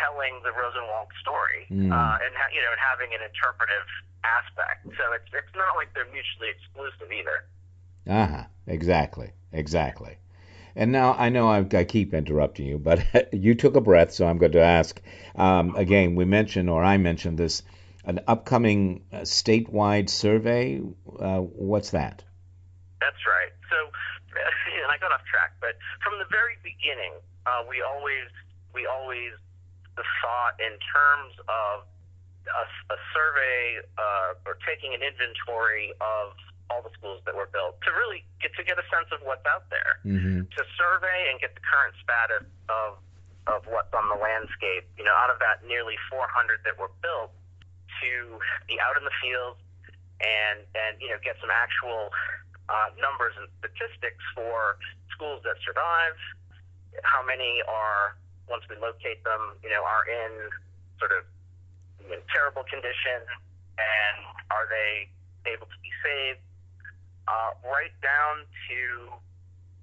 telling 0.00 0.40
the 0.44 0.52
Rosenwald 0.52 1.08
story 1.20 1.64
Mm. 1.70 1.88
uh, 1.90 2.18
and 2.20 2.32
ha- 2.36 2.52
you 2.52 2.60
know 2.60 2.70
and 2.70 2.80
having 2.80 3.10
an 3.16 3.22
interpretive 3.24 3.88
aspect. 4.24 4.84
So 4.96 5.12
it's 5.16 5.28
it's 5.32 5.54
not 5.56 5.76
like 5.76 5.92
they're 5.94 6.08
mutually 6.12 6.50
exclusive 6.52 7.08
either. 7.10 7.38
Uh 8.06 8.26
huh. 8.26 8.44
Exactly. 8.66 9.30
Exactly. 9.52 10.18
And 10.76 10.92
now 10.92 11.14
I 11.14 11.30
know 11.30 11.48
I, 11.48 11.66
I 11.72 11.84
keep 11.84 12.12
interrupting 12.12 12.66
you, 12.66 12.76
but 12.78 13.00
you 13.32 13.54
took 13.54 13.76
a 13.76 13.80
breath, 13.80 14.12
so 14.12 14.26
I'm 14.26 14.36
going 14.36 14.52
to 14.52 14.60
ask. 14.60 15.00
Um, 15.34 15.74
again, 15.74 16.14
we 16.14 16.26
mentioned, 16.26 16.68
or 16.68 16.84
I 16.84 16.98
mentioned 16.98 17.38
this, 17.38 17.62
an 18.04 18.20
upcoming 18.28 19.02
uh, 19.10 19.20
statewide 19.20 20.10
survey. 20.10 20.80
Uh, 21.18 21.38
what's 21.40 21.90
that? 21.90 22.22
That's 23.00 23.24
right. 23.26 23.50
So, 23.70 23.76
and 24.36 24.92
I 24.92 24.98
got 25.00 25.12
off 25.12 25.24
track, 25.24 25.56
but 25.60 25.80
from 26.04 26.18
the 26.18 26.28
very 26.30 26.60
beginning, 26.62 27.12
uh, 27.46 27.64
we 27.68 27.80
always 27.80 28.28
we 28.74 28.86
always 28.86 29.32
thought 29.96 30.60
in 30.60 30.76
terms 30.92 31.32
of 31.48 31.88
a, 32.52 32.64
a 32.92 32.98
survey 33.16 33.80
uh, 33.96 34.34
or 34.44 34.58
taking 34.68 34.92
an 34.92 35.00
inventory 35.00 35.90
of 36.04 36.36
all 36.70 36.82
the 36.82 36.90
schools 36.98 37.22
that 37.26 37.34
were 37.34 37.48
built 37.52 37.78
to 37.86 37.90
really 37.94 38.24
get 38.42 38.50
to 38.58 38.62
get 38.66 38.78
a 38.78 38.86
sense 38.90 39.08
of 39.14 39.20
what's 39.22 39.44
out 39.46 39.66
there, 39.70 40.02
Mm-hmm. 40.06 40.46
to 40.50 40.60
survey 40.78 41.20
and 41.30 41.40
get 41.40 41.54
the 41.54 41.64
current 41.64 41.94
status 42.02 42.46
of 42.68 42.98
of 43.46 43.62
what's 43.70 43.94
on 43.94 44.10
the 44.10 44.18
landscape. 44.18 44.86
You 44.98 45.04
know, 45.06 45.14
out 45.14 45.30
of 45.30 45.38
that 45.38 45.62
nearly 45.66 45.94
400 46.10 46.66
that 46.66 46.74
were 46.78 46.90
built, 47.02 47.30
to 48.02 48.10
be 48.66 48.76
out 48.82 48.98
in 48.98 49.04
the 49.06 49.14
field 49.22 49.56
and 50.20 50.64
and 50.74 50.98
you 50.98 51.08
know 51.12 51.18
get 51.22 51.36
some 51.40 51.50
actual 51.54 52.10
uh, 52.68 52.90
numbers 52.98 53.34
and 53.38 53.46
statistics 53.62 54.22
for 54.34 54.76
schools 55.14 55.40
that 55.46 55.54
survive, 55.62 56.18
how 57.06 57.22
many 57.24 57.62
are 57.68 58.18
once 58.50 58.62
we 58.70 58.74
locate 58.78 59.22
them, 59.24 59.54
you 59.62 59.70
know, 59.70 59.82
are 59.82 60.06
in 60.06 60.50
sort 60.98 61.10
of 61.14 61.22
you 62.02 62.14
know, 62.14 62.22
terrible 62.30 62.62
condition, 62.66 63.22
and 63.78 64.16
are 64.50 64.66
they 64.70 65.10
able 65.50 65.66
to 65.66 65.78
be 65.82 65.90
saved? 66.02 66.42
Uh, 67.26 67.50
right 67.66 67.94
down 68.02 68.46
to 68.70 69.10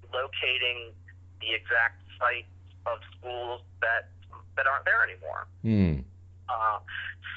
locating 0.08 0.96
the 1.40 1.52
exact 1.52 2.00
sites 2.16 2.48
of 2.86 2.98
schools 3.18 3.60
that 3.80 4.08
that 4.56 4.66
aren't 4.66 4.84
there 4.84 5.02
anymore. 5.02 5.46
Mm. 5.64 6.04
Uh, 6.48 6.78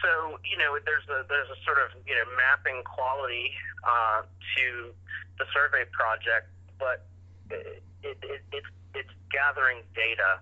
so 0.03 0.37
you 0.45 0.57
know, 0.57 0.77
there's 0.85 1.07
a 1.09 1.25
there's 1.27 1.49
a 1.49 1.59
sort 1.65 1.79
of 1.79 1.91
you 2.05 2.15
know 2.15 2.27
mapping 2.37 2.83
quality 2.83 3.51
uh, 3.83 4.21
to 4.55 4.93
the 5.39 5.45
survey 5.53 5.83
project, 5.91 6.47
but 6.79 7.05
it, 7.49 7.83
it, 8.03 8.17
it, 8.21 8.41
it's 8.51 8.71
it's 8.93 9.13
gathering 9.31 9.83
data 9.95 10.39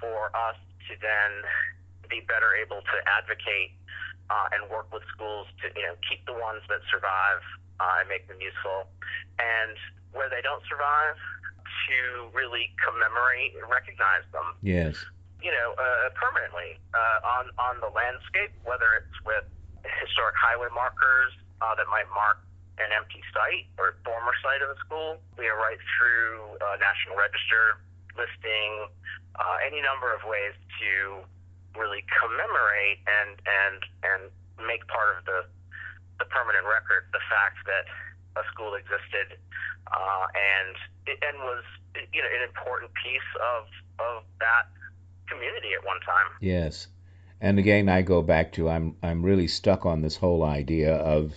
for 0.00 0.28
us 0.34 0.56
to 0.88 0.92
then 1.00 1.30
be 2.08 2.20
better 2.26 2.52
able 2.52 2.82
to 2.84 2.96
advocate 3.08 3.72
uh, 4.28 4.52
and 4.52 4.68
work 4.70 4.88
with 4.92 5.02
schools 5.12 5.46
to 5.62 5.68
you 5.78 5.84
know 5.86 5.94
keep 6.08 6.24
the 6.26 6.36
ones 6.36 6.60
that 6.68 6.80
survive 6.90 7.40
uh, 7.80 8.00
and 8.00 8.08
make 8.08 8.26
them 8.28 8.38
useful, 8.40 8.86
and 9.38 9.76
where 10.12 10.30
they 10.30 10.42
don't 10.42 10.62
survive, 10.70 11.18
to 11.90 12.30
really 12.32 12.70
commemorate 12.80 13.52
and 13.58 13.66
recognize 13.68 14.22
them 14.30 14.54
Yes. 14.62 14.96
you 15.42 15.50
know, 15.50 15.74
uh, 15.76 16.08
permanently 16.14 16.78
uh, 16.94 17.18
on 17.40 17.44
on 17.58 17.74
the 17.80 17.90
landscape, 17.90 18.54
whether 18.64 18.86
it's 19.02 19.18
with 19.26 19.44
historic 20.00 20.36
highway 20.38 20.68
markers 20.72 21.32
uh, 21.60 21.74
that 21.76 21.88
might 21.92 22.08
mark 22.14 22.40
an 22.78 22.90
empty 22.90 23.22
site 23.30 23.68
or 23.78 23.94
former 24.02 24.32
site 24.42 24.62
of 24.62 24.70
a 24.72 24.78
school. 24.82 25.20
We 25.38 25.46
are 25.46 25.56
right 25.58 25.78
through 25.94 26.58
uh, 26.58 26.74
National 26.80 27.14
Register 27.14 27.78
listing, 28.18 28.88
uh, 29.38 29.56
any 29.66 29.82
number 29.82 30.14
of 30.14 30.22
ways 30.26 30.54
to 30.80 31.22
really 31.78 32.06
commemorate 32.22 33.02
and 33.06 33.38
and 33.44 33.78
and 34.06 34.22
make 34.66 34.86
part 34.86 35.18
of 35.18 35.24
the 35.26 35.44
the 36.18 36.24
permanent 36.26 36.64
record 36.64 37.06
the 37.12 37.24
fact 37.30 37.58
that 37.66 37.84
a 38.36 38.44
school 38.52 38.74
existed 38.74 39.38
uh, 39.92 40.26
and 40.34 40.74
and 41.22 41.36
was 41.38 41.64
you 42.12 42.22
know 42.22 42.28
an 42.28 42.42
important 42.48 42.90
piece 42.94 43.30
of 43.42 43.66
of 43.98 44.22
that 44.40 44.66
community 45.28 45.72
at 45.78 45.84
one 45.84 46.00
time. 46.00 46.26
Yes. 46.40 46.88
And 47.40 47.58
again, 47.58 47.88
I 47.88 48.02
go 48.02 48.22
back 48.22 48.52
to 48.52 48.68
I'm 48.68 48.96
I'm 49.02 49.22
really 49.22 49.48
stuck 49.48 49.84
on 49.84 50.00
this 50.00 50.16
whole 50.16 50.42
idea 50.42 50.94
of 50.94 51.34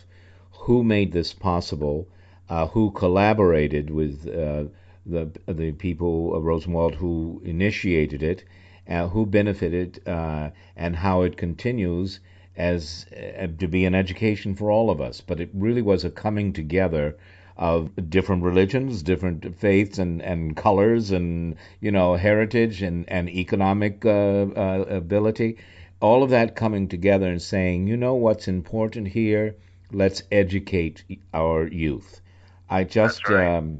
who 0.51 0.83
made 0.83 1.11
this 1.11 1.33
possible, 1.33 2.07
uh, 2.49 2.67
who 2.67 2.91
collaborated 2.91 3.89
with 3.89 4.27
uh, 4.27 4.65
the 5.05 5.31
the 5.47 5.71
people 5.73 6.35
of 6.35 6.43
Rosenwald 6.43 6.95
who 6.95 7.41
initiated 7.43 8.23
it, 8.23 8.43
uh, 8.89 9.07
who 9.09 9.25
benefited, 9.25 10.01
uh, 10.07 10.49
and 10.75 10.95
how 10.95 11.23
it 11.23 11.37
continues 11.37 12.19
as 12.57 13.05
uh, 13.15 13.47
to 13.59 13.67
be 13.67 13.85
an 13.85 13.95
education 13.95 14.55
for 14.55 14.71
all 14.71 14.89
of 14.89 14.99
us. 14.99 15.21
But 15.21 15.39
it 15.39 15.49
really 15.53 15.81
was 15.81 16.03
a 16.03 16.09
coming 16.09 16.53
together 16.53 17.15
of 17.55 18.09
different 18.09 18.43
religions, 18.43 19.01
different 19.01 19.55
faiths 19.57 19.97
and, 19.97 20.21
and 20.21 20.55
colors 20.55 21.11
and, 21.11 21.55
you 21.81 21.91
know, 21.91 22.15
heritage 22.15 22.81
and, 22.81 23.09
and 23.09 23.29
economic 23.29 24.05
uh, 24.05 24.09
uh, 24.09 24.85
ability. 24.89 25.57
All 25.99 26.21
of 26.21 26.29
that 26.29 26.55
coming 26.55 26.87
together 26.87 27.27
and 27.27 27.41
saying, 27.41 27.87
you 27.87 27.97
know 27.97 28.13
what's 28.13 28.47
important 28.47 29.07
here? 29.07 29.55
Let's 29.91 30.21
educate 30.31 31.03
our 31.33 31.67
youth. 31.67 32.21
I 32.69 32.83
just, 32.83 33.27
right. 33.27 33.57
um, 33.57 33.79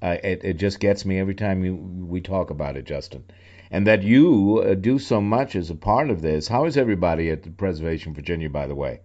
I, 0.00 0.12
it, 0.12 0.44
it 0.44 0.54
just 0.54 0.78
gets 0.78 1.04
me 1.04 1.18
every 1.18 1.34
time 1.34 1.64
you, 1.64 1.74
we 1.74 2.20
talk 2.20 2.50
about 2.50 2.76
it, 2.76 2.84
Justin. 2.84 3.24
And 3.70 3.86
that 3.86 4.02
you 4.02 4.62
uh, 4.64 4.74
do 4.74 4.98
so 4.98 5.20
much 5.20 5.56
as 5.56 5.70
a 5.70 5.74
part 5.74 6.10
of 6.10 6.22
this. 6.22 6.46
How 6.48 6.64
is 6.66 6.76
everybody 6.76 7.30
at 7.30 7.42
the 7.42 7.50
Preservation 7.50 8.14
Virginia, 8.14 8.48
by 8.48 8.66
the 8.66 8.74
way? 8.74 9.00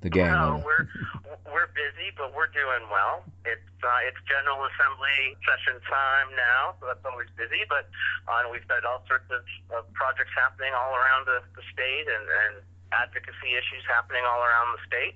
The 0.00 0.10
gang. 0.10 0.32
Well, 0.32 0.62
we're 0.64 0.88
we're 1.52 1.68
busy, 1.74 2.08
but 2.16 2.32
we're 2.34 2.48
doing 2.48 2.88
well. 2.90 3.24
It's 3.44 3.70
uh, 3.82 4.08
it's 4.08 4.16
General 4.24 4.64
Assembly 4.64 5.36
session 5.44 5.76
time 5.84 6.32
now, 6.36 6.74
so 6.80 6.86
that's 6.86 7.04
always 7.04 7.28
busy. 7.36 7.66
But 7.68 7.90
uh, 8.30 8.48
we've 8.48 8.66
got 8.68 8.84
all 8.84 9.04
sorts 9.08 9.28
of, 9.28 9.44
of 9.76 9.92
projects 9.92 10.32
happening 10.32 10.72
all 10.72 10.94
around 10.96 11.26
the, 11.26 11.44
the 11.52 11.64
state, 11.68 12.06
and, 12.08 12.24
and 12.24 12.64
advocacy 12.92 13.58
issues 13.58 13.84
happening 13.88 14.22
all 14.24 14.40
around 14.40 14.78
the 14.78 14.82
state. 14.86 15.14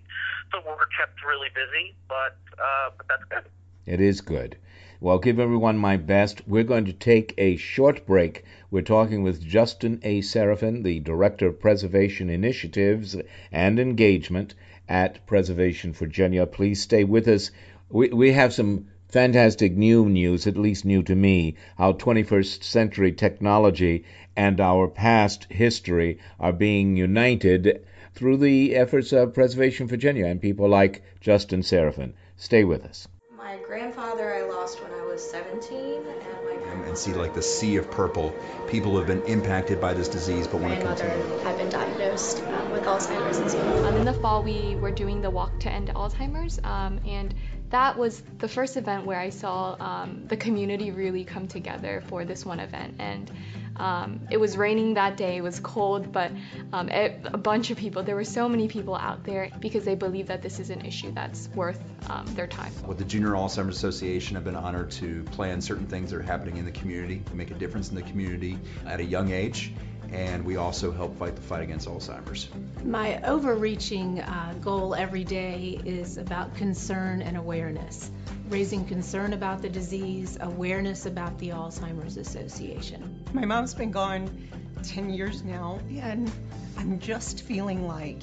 So 0.53 0.61
we're 0.67 0.91
kept 0.93 1.23
really 1.25 1.49
busy, 1.55 1.97
but 2.09 2.37
uh, 2.59 2.91
but 2.97 3.07
that's 3.09 3.25
good. 3.31 3.47
It 3.87 4.01
is 4.01 4.21
good. 4.21 4.57
Well, 5.05 5.19
give 5.19 5.39
everyone 5.39 5.77
my 5.77 5.99
best. 5.99 6.49
We're 6.49 6.65
going 6.65 6.87
to 6.87 6.93
take 6.95 7.35
a 7.37 7.57
short 7.57 8.07
break. 8.07 8.43
We're 8.71 8.81
talking 8.81 9.23
with 9.23 9.47
Justin 9.47 10.01
A. 10.03 10.23
Sarafin, 10.23 10.83
the 10.83 10.99
Director 10.99 11.49
of 11.49 11.61
Preservation 11.61 12.31
Initiatives 12.31 13.15
and 13.53 13.79
Engagement 13.79 14.55
at 14.89 15.27
Preservation 15.27 15.93
Virginia. 15.93 16.47
Please 16.47 16.81
stay 16.81 17.05
with 17.05 17.29
us. 17.29 17.51
We, 17.91 18.09
we 18.15 18.33
have 18.33 18.55
some 18.55 18.87
fantastic 19.09 19.77
new 19.77 20.09
news, 20.09 20.47
at 20.47 20.57
least 20.57 20.87
new 20.87 21.03
to 21.03 21.15
me, 21.15 21.57
how 21.77 21.93
21st 21.93 22.63
century 22.63 23.13
technology 23.13 24.05
and 24.35 24.59
our 24.59 24.89
past 24.89 25.53
history 25.53 26.17
are 26.41 26.55
being 26.55 26.97
united 26.97 27.85
through 28.15 28.39
the 28.39 28.75
efforts 28.75 29.13
of 29.13 29.35
Preservation 29.35 29.87
Virginia 29.87 30.25
and 30.25 30.41
people 30.41 30.67
like 30.67 31.03
Justin 31.21 31.61
Sarafin. 31.61 32.15
Stay 32.39 32.65
with 32.65 32.87
us. 32.87 33.07
My 33.45 33.59
grandfather 33.59 34.35
I 34.35 34.41
lost 34.45 34.83
when 34.83 34.91
I 34.91 35.05
was 35.05 35.23
17, 35.23 35.79
and 35.79 36.07
my 36.07 36.87
and 36.89 36.97
see 36.97 37.13
like 37.13 37.35
the 37.35 37.43
sea 37.43 37.77
of 37.77 37.91
purple. 37.91 38.35
People 38.69 38.93
who 38.93 38.97
have 38.97 39.07
been 39.07 39.23
impacted 39.25 39.83
by 39.83 39.93
this 39.93 40.09
disease, 40.09 40.47
but 40.47 40.63
want 40.63 40.73
to 40.73 40.81
grandmother 40.81 41.11
continue. 41.11 41.39
had 41.45 41.59
been 41.59 41.69
diagnosed 41.69 42.43
uh, 42.43 42.69
with 42.73 42.85
Alzheimer's 42.85 43.37
and 43.37 43.51
so 43.51 43.85
Um, 43.85 43.97
in 43.97 44.07
the 44.07 44.15
fall, 44.15 44.43
we 44.43 44.77
were 44.77 44.91
doing 44.91 45.21
the 45.21 45.29
Walk 45.29 45.61
to 45.61 45.71
End 45.71 45.89
Alzheimer's, 45.89 46.59
um, 46.65 47.01
and 47.07 47.35
that 47.69 47.99
was 47.99 48.23
the 48.39 48.49
first 48.49 48.79
event 48.79 49.05
where 49.05 49.21
I 49.21 49.29
saw 49.29 49.77
um, 49.79 50.23
the 50.27 50.39
community 50.39 50.91
really 50.91 51.25
come 51.25 51.47
together 51.47 52.03
for 52.07 52.25
this 52.25 52.47
one 52.47 52.61
event. 52.61 52.95
And 52.99 53.31
um, 53.77 54.21
it 54.31 54.39
was 54.39 54.57
raining 54.57 54.95
that 54.95 55.17
day, 55.17 55.37
it 55.37 55.43
was 55.43 55.59
cold, 55.61 56.13
but 56.13 56.31
um, 56.73 56.89
a, 56.91 57.19
a 57.25 57.39
bunch 57.39 57.71
of 57.71 57.79
people, 57.79 58.03
there 58.03 58.15
were 58.15 58.25
so 58.25 58.49
many 58.49 58.69
people 58.69 58.95
out 58.95 59.25
there 59.25 59.51
because 59.61 59.85
they 59.85 59.95
believe 59.95 60.29
that 60.29 60.43
this 60.43 60.61
is 60.61 60.71
an 60.71 60.85
issue 60.85 61.13
that's 61.13 61.49
worth 61.49 61.81
um, 62.09 62.27
their 62.35 62.47
time. 62.47 62.73
With 62.87 62.99
the 62.99 63.05
Junior 63.05 63.31
Alzheimer's 63.31 63.77
Association, 63.77 64.37
I've 64.37 64.45
been 64.45 64.57
honored 64.57 64.91
to 64.93 65.25
plan 65.25 65.61
certain 65.61 65.87
things 65.87 66.11
that 66.11 66.19
are 66.19 66.23
happening 66.23 66.57
in 66.57 66.65
the 66.65 66.73
community, 66.73 67.23
to 67.27 67.35
make 67.35 67.51
a 67.51 67.55
difference 67.55 67.89
in 67.91 67.97
the 67.97 68.03
community 68.03 68.59
at 68.87 69.01
a 69.01 69.05
young 69.05 69.33
age, 69.33 69.73
and 70.13 70.45
we 70.45 70.57
also 70.57 70.93
help 70.93 71.19
fight 71.19 71.35
the 71.35 71.43
fight 71.43 71.63
against 71.63 71.89
Alzheimer's. 71.89 72.49
My 72.85 73.21
overreaching 73.23 74.21
uh, 74.21 74.55
goal 74.61 74.95
every 74.95 75.25
day 75.25 75.81
is 75.85 76.19
about 76.19 76.55
concern 76.55 77.23
and 77.23 77.37
awareness, 77.37 78.11
raising 78.49 78.85
concern 78.85 79.33
about 79.33 79.63
the 79.63 79.69
disease, 79.69 80.37
awareness 80.41 81.07
about 81.07 81.39
the 81.39 81.51
Alzheimer's 81.51 82.17
Association. 82.17 83.25
My 83.33 83.45
mom's 83.45 83.75
been 83.75 83.91
gone 83.91 84.49
10 84.83 85.11
years 85.11 85.43
now, 85.43 85.81
and 85.99 86.31
I'm 86.77 86.99
just 86.99 87.43
feeling 87.43 87.87
like 87.87 88.23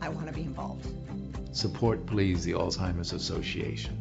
I 0.00 0.08
want 0.08 0.26
to 0.26 0.32
be 0.32 0.42
involved. 0.42 0.86
Support, 1.52 2.06
please, 2.06 2.44
the 2.44 2.52
Alzheimer's 2.52 3.12
Association. 3.12 3.98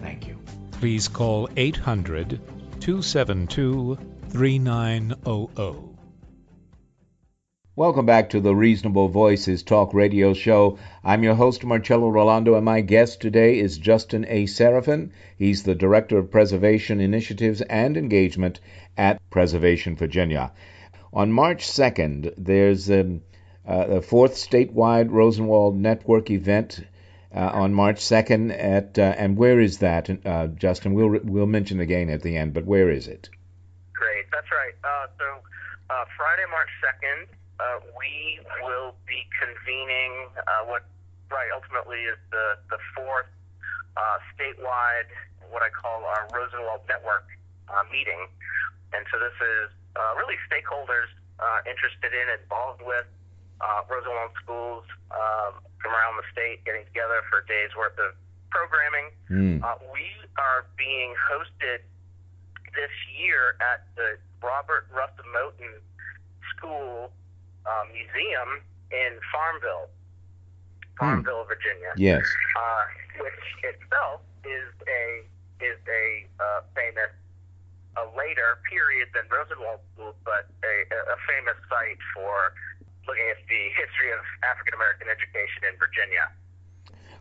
Thank 0.00 0.26
you. 0.26 0.36
Please 0.72 1.08
call 1.08 1.48
800 1.56 2.40
272 2.80 3.98
3900. 4.30 5.89
Welcome 7.80 8.04
back 8.04 8.28
to 8.30 8.40
the 8.40 8.54
Reasonable 8.54 9.08
Voices 9.08 9.62
Talk 9.62 9.94
Radio 9.94 10.34
Show. 10.34 10.78
I'm 11.02 11.22
your 11.22 11.34
host, 11.34 11.64
Marcello 11.64 12.10
Rollando, 12.10 12.54
and 12.54 12.62
my 12.66 12.82
guest 12.82 13.22
today 13.22 13.58
is 13.58 13.78
Justin 13.78 14.26
A. 14.28 14.44
Sarafin. 14.44 15.12
He's 15.38 15.62
the 15.62 15.74
Director 15.74 16.18
of 16.18 16.30
Preservation 16.30 17.00
Initiatives 17.00 17.62
and 17.62 17.96
Engagement 17.96 18.60
at 18.98 19.18
Preservation 19.30 19.96
Virginia. 19.96 20.52
On 21.14 21.32
March 21.32 21.66
2nd, 21.66 22.34
there's 22.36 22.90
uh, 22.90 23.04
a 23.64 24.02
fourth 24.02 24.34
statewide 24.34 25.10
Rosenwald 25.10 25.74
Network 25.74 26.30
event 26.30 26.84
uh, 27.34 27.38
on 27.38 27.72
March 27.72 28.00
2nd 28.00 28.52
at 28.62 28.98
uh, 28.98 29.14
and 29.16 29.38
where 29.38 29.58
is 29.58 29.78
that, 29.78 30.10
uh, 30.26 30.48
Justin? 30.48 30.92
We'll 30.92 31.18
we'll 31.24 31.46
mention 31.46 31.80
again 31.80 32.10
at 32.10 32.20
the 32.20 32.36
end, 32.36 32.52
but 32.52 32.66
where 32.66 32.90
is 32.90 33.08
it? 33.08 33.30
Great, 33.94 34.26
that's 34.30 34.50
right. 34.52 34.74
Uh, 34.84 35.06
so 35.18 35.24
uh, 35.88 36.04
Friday, 36.18 36.44
March 36.50 36.68
second, 36.84 37.39
uh, 37.60 37.84
we 37.92 38.40
will 38.64 38.96
be 39.04 39.28
convening 39.36 40.32
uh, 40.48 40.64
what 40.64 40.88
right 41.28 41.52
ultimately 41.52 42.08
is 42.08 42.16
the 42.32 42.56
the 42.72 42.80
fourth 42.96 43.28
uh, 43.96 44.18
statewide 44.32 45.12
what 45.52 45.62
I 45.62 45.70
call 45.70 46.06
our 46.06 46.30
Rosenwald 46.32 46.86
Network 46.88 47.26
uh, 47.68 47.82
meeting, 47.92 48.30
and 48.94 49.04
so 49.10 49.18
this 49.18 49.34
is 49.34 49.68
uh, 49.98 50.14
really 50.16 50.38
stakeholders 50.46 51.10
uh, 51.42 51.60
interested 51.66 52.14
in, 52.14 52.26
involved 52.38 52.82
with 52.86 53.06
uh, 53.60 53.82
Rosenwald 53.90 54.32
schools 54.42 54.86
um, 55.10 55.58
from 55.82 55.92
around 55.92 56.22
the 56.22 56.26
state 56.32 56.64
getting 56.64 56.86
together 56.86 57.20
for 57.28 57.42
a 57.42 57.46
day's 57.50 57.74
worth 57.74 57.98
of 57.98 58.14
programming. 58.50 59.10
Mm. 59.30 59.58
Uh, 59.62 59.76
we 59.92 60.06
are 60.38 60.66
being 60.78 61.14
hosted 61.18 61.82
this 62.78 62.94
year 63.18 63.58
at 63.58 63.86
the 63.96 64.16
Robert 64.42 64.86
Russa 64.94 65.26
Moton 65.34 65.82
School 66.56 67.10
uh, 67.66 67.84
Museum 67.92 68.62
in 68.90 69.18
Farmville, 69.32 69.88
Farmville, 70.98 71.44
Virginia. 71.44 71.92
Yes. 71.96 72.24
Uh, 72.56 72.84
which 73.22 73.44
itself 73.64 74.20
is 74.44 74.68
a 74.88 75.24
is 75.60 75.78
a 75.88 76.26
uh, 76.40 76.60
famous 76.74 77.12
a 77.98 78.06
later 78.16 78.58
period 78.70 79.08
than 79.14 79.26
Rosenwald 79.28 79.80
School, 79.92 80.14
but 80.24 80.46
a, 80.64 80.74
a 80.94 81.18
famous 81.26 81.58
site 81.68 81.98
for 82.14 82.54
looking 83.06 83.28
at 83.30 83.42
the 83.48 83.62
history 83.74 84.12
of 84.14 84.22
African 84.46 84.74
American 84.74 85.08
education 85.10 85.66
in 85.66 85.74
Virginia. 85.78 86.30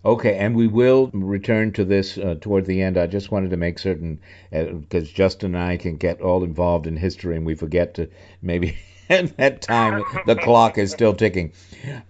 Okay, 0.05 0.37
and 0.37 0.55
we 0.55 0.67
will 0.67 1.09
return 1.13 1.73
to 1.73 1.83
this 1.83 2.17
uh, 2.17 2.35
toward 2.39 2.65
the 2.65 2.81
end. 2.81 2.97
I 2.97 3.07
just 3.07 3.31
wanted 3.31 3.49
to 3.49 3.57
make 3.57 3.79
certain, 3.79 4.19
because 4.49 5.11
Justin 5.11 5.55
and 5.55 5.63
I 5.63 5.75
can 5.75 5.97
get 5.97 6.21
all 6.21 6.43
involved 6.43 6.87
in 6.87 6.95
history 6.95 7.35
and 7.35 7.45
we 7.45 7.55
forget 7.55 7.95
to 7.95 8.09
maybe 8.41 8.77
at 9.09 9.35
that 9.37 9.61
time 9.61 10.03
the 10.25 10.35
clock 10.35 10.77
is 10.77 10.91
still 10.91 11.13
ticking. 11.13 11.51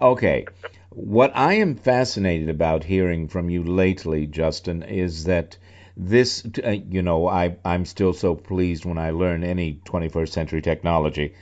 Okay, 0.02 0.46
what 0.90 1.32
I 1.36 1.54
am 1.56 1.76
fascinated 1.76 2.50
about 2.50 2.84
hearing 2.84 3.28
from 3.28 3.50
you 3.50 3.64
lately, 3.64 4.26
Justin, 4.28 4.84
is 4.84 5.26
that 5.26 5.58
this, 5.96 6.44
uh, 6.66 6.70
you 6.90 7.02
know, 7.02 7.28
I, 7.28 7.56
I'm 7.66 7.86
still 7.86 8.14
so 8.14 8.36
pleased 8.36 8.86
when 8.86 8.98
I 8.98 9.12
learn 9.12 9.44
any 9.44 9.80
21st 9.86 10.30
century 10.30 10.62
technology, 10.62 11.34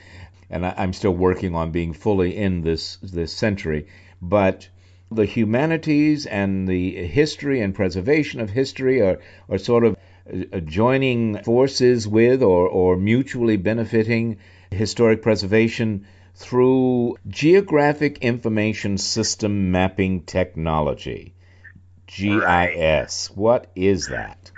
and 0.49 0.65
I, 0.65 0.73
I'm 0.77 0.93
still 0.93 1.13
working 1.13 1.55
on 1.55 1.71
being 1.71 1.93
fully 1.93 2.35
in 2.35 2.61
this 2.61 2.97
this 3.01 3.31
century, 3.33 3.87
but 4.21 4.67
the 5.11 5.25
humanities 5.25 6.25
and 6.25 6.67
the 6.67 7.07
history 7.07 7.61
and 7.61 7.73
preservation 7.73 8.39
of 8.41 8.49
history 8.49 9.01
are, 9.01 9.19
are 9.49 9.57
sort 9.57 9.85
of 9.85 9.95
uh, 10.53 10.59
joining 10.59 11.37
forces 11.43 12.07
with 12.07 12.43
or, 12.43 12.67
or 12.67 12.97
mutually 12.97 13.57
benefiting 13.57 14.37
historic 14.71 15.21
preservation 15.21 16.07
through 16.35 17.17
geographic 17.27 18.19
information 18.19 18.97
system 18.97 19.71
mapping 19.71 20.21
technology 20.23 21.33
GIS. 22.07 23.29
What 23.35 23.69
is 23.75 24.07
that? 24.07 24.51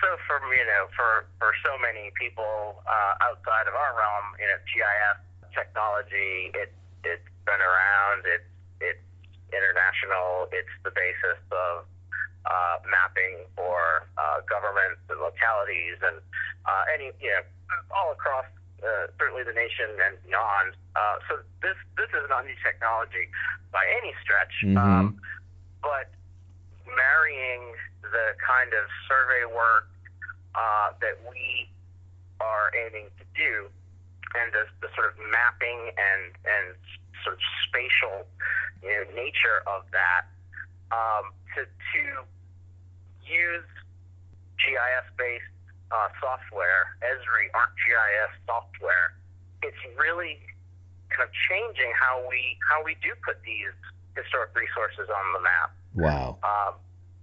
So 0.00 0.08
for 0.26 0.40
you 0.54 0.64
know 0.64 0.88
for 0.96 1.26
for 1.38 1.52
so 1.62 1.76
many 1.78 2.10
people 2.18 2.82
uh, 2.88 3.14
outside 3.28 3.68
of 3.68 3.74
our 3.74 3.92
realm, 3.92 4.26
you 4.40 4.46
know, 4.48 4.58
GIS 4.64 5.18
technology 5.52 6.50
it 6.54 6.72
it's 7.04 7.28
been 7.44 7.60
around. 7.60 8.24
It's 8.24 8.50
it's 8.80 9.04
international. 9.52 10.48
It's 10.52 10.72
the 10.82 10.90
basis 10.96 11.40
of 11.52 11.84
uh, 12.48 12.76
mapping 12.88 13.44
for 13.54 14.08
uh, 14.16 14.40
governments 14.48 15.04
and 15.12 15.20
localities 15.20 16.00
and 16.00 16.16
uh, 16.64 16.84
any 16.94 17.12
you 17.20 17.28
know 17.36 17.44
all 17.92 18.12
across 18.12 18.48
uh, 18.82 19.06
certainly 19.18 19.42
the 19.42 19.52
nation 19.52 19.90
and 20.06 20.16
beyond. 20.24 20.74
Uh, 20.96 21.16
so 21.28 21.38
this 21.62 21.76
this 21.96 22.10
is 22.10 22.28
not 22.28 22.44
new 22.46 22.54
technology 22.62 23.28
by 23.72 23.84
any 24.00 24.14
stretch, 24.22 24.54
Mhm. 24.64 24.78
um, 24.78 25.20
but 25.82 26.10
marrying 26.86 27.74
the 28.02 28.34
kind 28.38 28.72
of 28.72 28.88
survey 29.06 29.44
work 29.54 29.88
uh, 30.54 30.92
that 31.00 31.18
we 31.28 31.70
are 32.40 32.70
aiming 32.74 33.10
to 33.18 33.24
do, 33.34 33.70
and 34.34 34.52
the, 34.52 34.66
the 34.80 34.88
sort 34.94 35.06
of 35.12 35.18
mapping 35.30 35.92
and 35.98 36.32
and 36.44 36.74
sort 37.24 37.34
of 37.34 37.42
spatial 37.66 38.26
you 38.82 38.88
know, 38.88 39.04
nature 39.14 39.62
of 39.66 39.84
that, 39.90 40.24
um, 40.92 41.32
to 41.54 41.66
to 41.66 42.02
use 43.26 43.66
GIS-based 44.58 45.44
uh, 45.90 46.08
software, 46.20 46.96
Esri 47.00 47.48
ArcGIS 47.56 48.32
software, 48.46 49.16
it's 49.62 49.78
really 49.96 50.38
kind 51.10 51.24
of 51.24 51.32
changing 51.48 51.90
how 51.96 52.20
we 52.28 52.56
how 52.68 52.84
we 52.84 52.94
do 53.00 53.10
put 53.24 53.40
these 53.42 53.74
historic 54.14 54.52
resources 54.54 55.08
on 55.08 55.24
the 55.32 55.42
map. 55.42 55.70
Wow. 55.94 56.28
Um, 56.44 56.74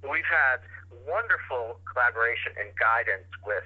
we've 0.04 0.28
had 0.28 0.64
wonderful 1.06 1.80
collaboration 1.86 2.58
and 2.58 2.74
guidance 2.76 3.30
with 3.46 3.66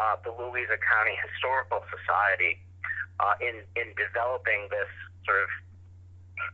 uh, 0.00 0.16
the 0.24 0.32
Louisa 0.32 0.80
County 0.80 1.16
Historical 1.20 1.84
Society 1.92 2.58
uh, 3.20 3.36
in 3.44 3.60
in 3.76 3.92
developing 3.94 4.66
this 4.72 4.90
sort 5.28 5.44
of 5.44 5.50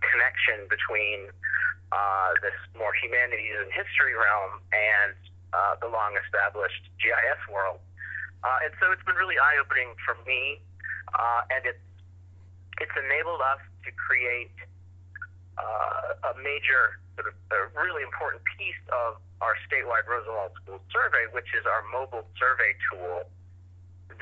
connection 0.03 0.67
between 0.69 1.31
uh, 1.95 2.31
this 2.43 2.57
more 2.77 2.93
humanities 2.99 3.57
and 3.57 3.71
history 3.73 4.12
realm 4.12 4.61
and 4.75 5.14
uh, 5.53 5.77
the 5.81 5.89
long 5.89 6.15
established 6.25 6.89
GIS 7.01 7.41
world. 7.49 7.81
Uh, 8.45 8.65
and 8.65 8.73
so 8.79 8.93
it's 8.93 9.03
been 9.03 9.19
really 9.19 9.39
eye 9.39 9.59
opening 9.59 9.95
for 10.07 10.15
me, 10.27 10.63
uh, 11.15 11.43
and 11.51 11.67
it's 11.67 11.83
it's 12.79 12.95
enabled 12.95 13.43
us 13.43 13.59
to 13.83 13.91
create 13.99 14.55
uh, 15.59 16.31
a 16.31 16.33
major, 16.39 17.03
sort 17.19 17.27
of, 17.27 17.35
a 17.51 17.61
really 17.75 18.07
important 18.07 18.39
piece 18.55 18.79
of 18.95 19.19
our 19.43 19.59
statewide 19.67 20.07
Rosenwald 20.07 20.55
School 20.63 20.79
Survey, 20.95 21.27
which 21.35 21.51
is 21.59 21.67
our 21.67 21.83
mobile 21.91 22.23
survey 22.39 22.79
tool. 22.87 23.27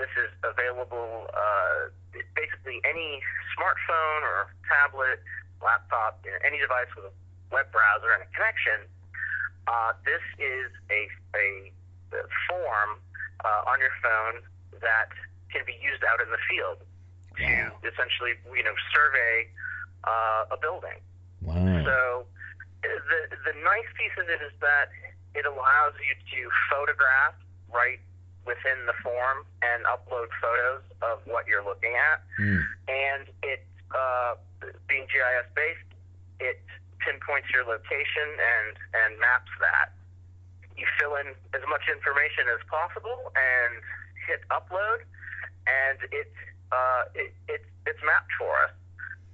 This 0.01 0.13
is 0.17 0.33
available 0.45 1.29
uh, 1.37 1.93
basically 2.37 2.81
any 2.85 3.21
smartphone 3.57 4.25
or 4.25 4.53
tablet, 4.69 5.21
laptop, 5.61 6.21
you 6.25 6.33
know, 6.33 6.41
any 6.45 6.61
device 6.61 6.89
with 6.97 7.09
a 7.09 7.15
web 7.53 7.69
browser 7.73 8.13
and 8.13 8.25
a 8.25 8.31
connection. 8.33 8.89
Uh, 9.67 9.93
this 10.05 10.23
is 10.39 10.71
a, 10.91 11.09
a, 11.37 11.73
form 12.49 13.03
uh, 13.45 13.71
on 13.71 13.81
your 13.83 13.93
phone 14.01 14.41
that 14.81 15.11
can 15.51 15.63
be 15.67 15.75
used 15.83 16.03
out 16.07 16.23
in 16.23 16.31
the 16.31 16.41
field 16.49 16.79
to 17.37 17.45
essentially, 17.85 18.39
you 18.55 18.65
know, 18.65 18.73
survey 18.95 19.51
uh, 20.05 20.55
a 20.55 20.57
building. 20.57 21.03
Wow. 21.43 21.83
So 21.85 22.27
the 22.83 23.21
the 23.45 23.55
nice 23.61 23.91
piece 23.99 24.15
of 24.17 24.31
it 24.31 24.41
is 24.41 24.55
that 24.61 24.89
it 25.35 25.45
allows 25.45 25.95
you 26.01 26.15
to 26.15 26.41
photograph 26.71 27.35
right 27.69 28.01
within 28.47 28.87
the 28.87 28.95
form 29.03 29.45
and 29.61 29.85
upload 29.85 30.31
photos 30.41 30.83
of 31.03 31.19
what 31.27 31.47
you're 31.47 31.65
looking 31.65 31.93
at. 31.99 32.23
Mm. 32.39 32.63
And 32.89 33.25
it 33.43 33.67
uh, 33.91 34.35
being 34.89 35.05
GIS 35.11 35.47
based, 35.55 35.91
it 36.41 36.63
pinpoints 37.07 37.47
your 37.55 37.63
location 37.63 38.29
and 38.35 38.75
and 38.99 39.11
maps 39.23 39.55
that. 39.63 39.95
You 40.75 40.85
fill 40.99 41.15
in 41.23 41.33
as 41.55 41.63
much 41.71 41.87
information 41.89 42.51
as 42.51 42.61
possible 42.67 43.33
and 43.33 43.81
hit 44.27 44.43
upload, 44.51 45.07
and 45.71 46.03
it 46.11 46.29
uh, 46.75 47.07
it, 47.15 47.31
it, 47.47 47.63
it's 47.87 48.03
mapped 48.03 48.35
for 48.35 48.51
us. 48.67 48.75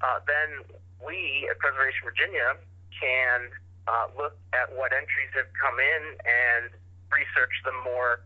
Uh, 0.05 0.21
then 0.29 0.69
we 1.01 1.49
at 1.49 1.57
Preservation 1.59 2.05
Virginia 2.05 2.61
can 2.93 3.49
uh, 3.89 4.07
look 4.15 4.37
at 4.53 4.69
what 4.77 4.93
entries 4.93 5.33
have 5.35 5.49
come 5.57 5.81
in 5.81 6.03
and 6.23 6.71
research 7.11 7.57
them 7.65 7.75
more 7.83 8.21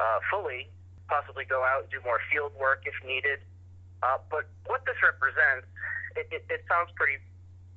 uh, 0.00 0.22
fully, 0.30 0.70
possibly 1.10 1.44
go 1.44 1.60
out 1.66 1.84
and 1.84 1.90
do 1.90 2.00
more 2.06 2.22
field 2.30 2.54
work 2.56 2.86
if 2.86 2.94
needed. 3.04 3.42
Uh, 4.02 4.18
but 4.30 4.48
what 4.66 4.82
this 4.86 4.96
represents, 5.02 5.68
it, 6.16 6.26
it, 6.32 6.42
it 6.48 6.64
sounds 6.66 6.90
pretty 6.96 7.20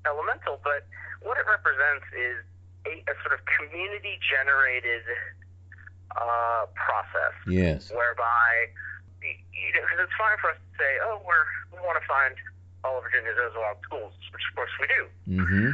elemental, 0.08 0.62
but 0.64 0.86
what 1.22 1.38
it 1.38 1.46
represents 1.50 2.06
is 2.14 2.38
a, 2.86 2.94
a 3.10 3.16
sort 3.26 3.34
of 3.34 3.42
community 3.50 4.18
generated 4.22 5.04
uh, 6.16 6.66
process 6.78 7.34
Yes. 7.50 7.92
whereby 7.92 8.70
you 9.26 9.74
know, 9.74 9.82
because 9.82 10.06
it's 10.06 10.14
fine 10.22 10.38
for 10.38 10.54
us 10.54 10.60
to 10.62 10.72
say, 10.78 10.92
oh, 11.02 11.18
we're 11.26 11.46
we 11.74 11.82
want 11.82 11.98
to 11.98 12.06
find 12.06 12.38
all 12.86 13.02
of 13.02 13.04
Virginia's 13.10 13.34
Rosenwald 13.42 13.82
schools, 13.82 14.14
which 14.30 14.46
of 14.46 14.54
course 14.54 14.74
we 14.78 14.86
do, 14.86 15.02
Mm-hmm. 15.42 15.70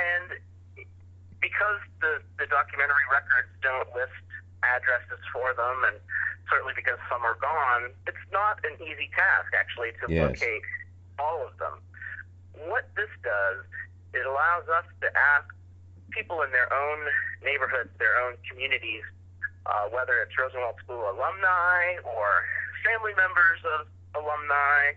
and 0.00 0.28
because 1.44 1.80
the 2.00 2.24
the 2.40 2.48
documentary 2.48 3.04
records 3.12 3.52
don't 3.60 3.88
list 3.92 4.16
addresses 4.64 5.20
for 5.32 5.52
them, 5.52 5.76
and 5.92 5.96
certainly 6.48 6.72
because 6.72 6.96
some 7.12 7.20
are 7.20 7.36
gone, 7.40 7.92
it's 8.08 8.24
not 8.32 8.56
an 8.64 8.80
easy 8.80 9.12
task 9.12 9.52
actually 9.52 9.92
to 10.00 10.08
Yes. 10.08 10.40
locate 10.40 10.64
all 11.20 11.44
of 11.44 11.52
them. 11.60 11.76
What 12.66 12.88
this 12.96 13.10
does, 13.22 13.64
it 14.12 14.26
allows 14.26 14.68
us 14.68 14.84
to 15.00 15.08
ask 15.16 15.46
people 16.10 16.42
in 16.42 16.50
their 16.50 16.70
own 16.72 16.98
neighborhoods, 17.44 17.90
their 17.98 18.18
own 18.26 18.34
communities, 18.48 19.02
uh, 19.66 19.86
whether 19.90 20.18
it's 20.22 20.36
Rosenwald 20.36 20.76
School 20.84 21.02
alumni 21.08 21.96
or 22.04 22.44
family 22.84 23.14
members 23.14 23.60
of 23.78 23.86
alumni, 24.16 24.92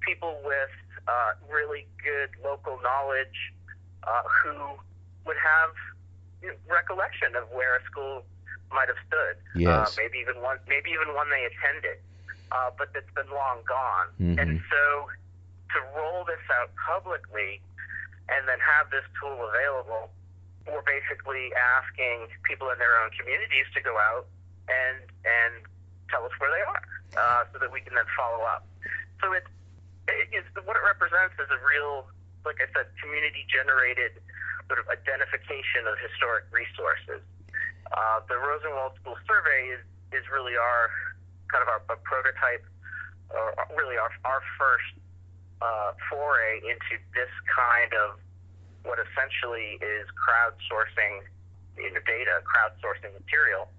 people 0.00 0.38
with 0.44 0.70
uh, 1.08 1.32
really 1.50 1.86
good 2.02 2.30
local 2.44 2.78
knowledge 2.82 3.52
uh, 4.06 4.22
who 4.42 4.54
would 5.26 5.36
have 5.38 5.70
you 6.42 6.48
know, 6.48 6.54
recollection 6.70 7.34
of 7.36 7.44
where 7.52 7.76
a 7.76 7.82
school 7.84 8.24
might 8.72 8.88
have 8.88 8.98
stood. 9.06 9.36
Yes. 9.54 9.92
Uh, 9.98 10.02
maybe 10.02 10.18
even 10.18 10.42
one, 10.42 10.58
maybe 10.68 10.90
even 10.90 11.14
one 11.14 11.28
they 11.30 11.44
attended, 11.46 11.98
uh, 12.50 12.70
but 12.78 12.92
that's 12.94 13.10
been 13.14 13.30
long 13.30 13.58
gone. 13.66 14.08
Mhm. 14.20 14.40
And 14.40 14.62
so, 14.70 15.10
to 15.74 15.78
roll 15.96 16.24
this 16.24 16.42
out 16.52 16.70
publicly 16.76 17.60
and 18.28 18.46
then 18.48 18.58
have 18.62 18.90
this 18.90 19.04
tool 19.18 19.36
available, 19.48 20.10
we're 20.66 20.86
basically 20.86 21.50
asking 21.58 22.30
people 22.46 22.70
in 22.70 22.78
their 22.78 22.94
own 23.02 23.10
communities 23.18 23.66
to 23.74 23.80
go 23.82 23.98
out 23.98 24.30
and 24.70 25.02
and 25.26 25.66
tell 26.06 26.22
us 26.22 26.34
where 26.38 26.52
they 26.52 26.62
are, 26.62 26.84
uh, 27.18 27.42
so 27.50 27.58
that 27.58 27.72
we 27.72 27.80
can 27.80 27.96
then 27.96 28.06
follow 28.14 28.44
up. 28.44 28.68
So 29.20 29.32
it, 29.32 29.42
it 30.06 30.28
is 30.30 30.44
what 30.62 30.76
it 30.76 30.84
represents 30.84 31.34
is 31.40 31.50
a 31.50 31.60
real, 31.66 32.06
like 32.44 32.60
I 32.62 32.68
said, 32.70 32.86
community 33.02 33.42
generated 33.50 34.20
sort 34.70 34.78
of 34.78 34.86
identification 34.86 35.88
of 35.90 35.98
historic 35.98 36.46
resources. 36.54 37.24
Uh, 37.90 38.22
the 38.30 38.38
Rosenwald 38.38 38.94
School 39.02 39.18
Survey 39.26 39.74
is 39.74 39.82
is 40.14 40.24
really 40.30 40.54
our 40.54 40.92
kind 41.50 41.60
of 41.64 41.68
our, 41.68 41.80
a 41.90 41.98
prototype, 42.06 42.64
or 43.34 43.50
really 43.74 43.98
our 43.98 44.12
our 44.24 44.42
first 44.54 44.94
uh, 45.62 45.92
foray 46.10 46.58
into 46.66 46.98
this 47.14 47.30
kind 47.46 47.92
of 47.94 48.18
what 48.82 48.98
essentially 48.98 49.78
is 49.78 50.10
crowdsourcing 50.18 51.22
you 51.78 51.86
know, 51.94 52.02
data, 52.04 52.42
crowdsourcing 52.42 53.14
material, 53.14 53.70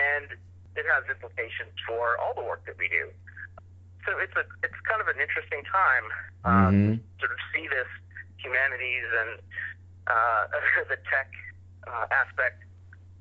and 0.00 0.32
it 0.74 0.84
has 0.88 1.04
implications 1.12 1.70
for 1.86 2.16
all 2.18 2.32
the 2.34 2.42
work 2.42 2.64
that 2.66 2.76
we 2.78 2.88
do. 2.88 3.06
So 4.06 4.16
it's 4.18 4.32
a 4.34 4.44
it's 4.64 4.78
kind 4.88 5.00
of 5.04 5.08
an 5.12 5.20
interesting 5.20 5.62
time 5.68 6.06
uh, 6.44 6.70
Mhm. 6.72 6.96
to 6.96 7.18
sort 7.20 7.32
of 7.32 7.38
see 7.52 7.68
this 7.68 7.86
humanities 8.38 9.04
and 9.20 9.30
uh, 10.06 10.46
the 10.88 10.96
tech 11.10 11.28
uh, 11.86 12.06
aspect 12.10 12.64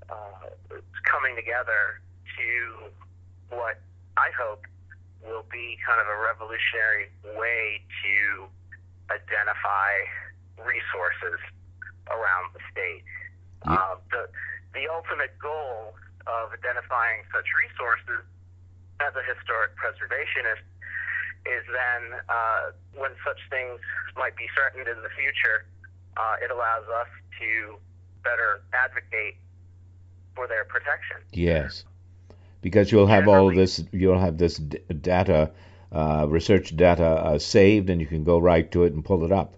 uh, 0.10 0.80
coming 1.04 1.36
together 1.36 2.00
to 2.38 2.48
what 3.50 3.82
I 4.16 4.32
hope 4.40 4.64
will 5.28 5.46
be 5.52 5.78
kind 5.84 6.00
of 6.00 6.08
a 6.08 6.18
revolutionary 6.18 7.12
way 7.36 7.84
to 8.04 8.48
identify 9.12 9.92
resources 10.58 11.40
around 12.08 12.56
the 12.56 12.64
state. 12.72 13.04
Uh, 13.68 14.00
the 14.12 14.32
the 14.74 14.88
ultimate 14.88 15.36
goal 15.40 15.96
of 16.28 16.56
identifying 16.56 17.24
such 17.36 17.48
resources 17.56 18.24
as 19.04 19.12
a 19.16 19.24
historic 19.28 19.76
preservationist 19.76 20.64
is 21.46 21.64
then 21.72 22.20
uh, 22.28 22.72
when 22.96 23.12
such 23.24 23.40
things 23.50 23.80
might 24.16 24.36
be 24.36 24.48
threatened 24.56 24.88
in 24.88 25.00
the 25.04 25.12
future, 25.16 25.66
uh, 26.18 26.36
it 26.44 26.52
allows 26.52 26.84
us 26.88 27.08
to 27.40 27.78
better 28.24 28.62
advocate 28.74 29.38
for 30.36 30.48
their 30.48 30.66
protection. 30.66 31.18
Yes. 31.32 31.86
Because 32.68 32.92
you'll 32.92 33.08
have 33.08 33.30
all 33.30 33.48
this, 33.56 33.82
you'll 33.94 34.20
have 34.20 34.38
this 34.38 34.58
d- 34.58 34.80
data, 35.00 35.52
uh, 35.90 36.26
research 36.28 36.76
data 36.76 37.08
uh, 37.08 37.40
saved, 37.40 37.90
and 37.90 38.02
you 38.02 38.08
can 38.08 38.26
go 38.26 38.38
right 38.38 38.70
to 38.74 38.84
it 38.84 38.92
and 38.92 39.06
pull 39.06 39.24
it 39.24 39.32
up. 39.32 39.56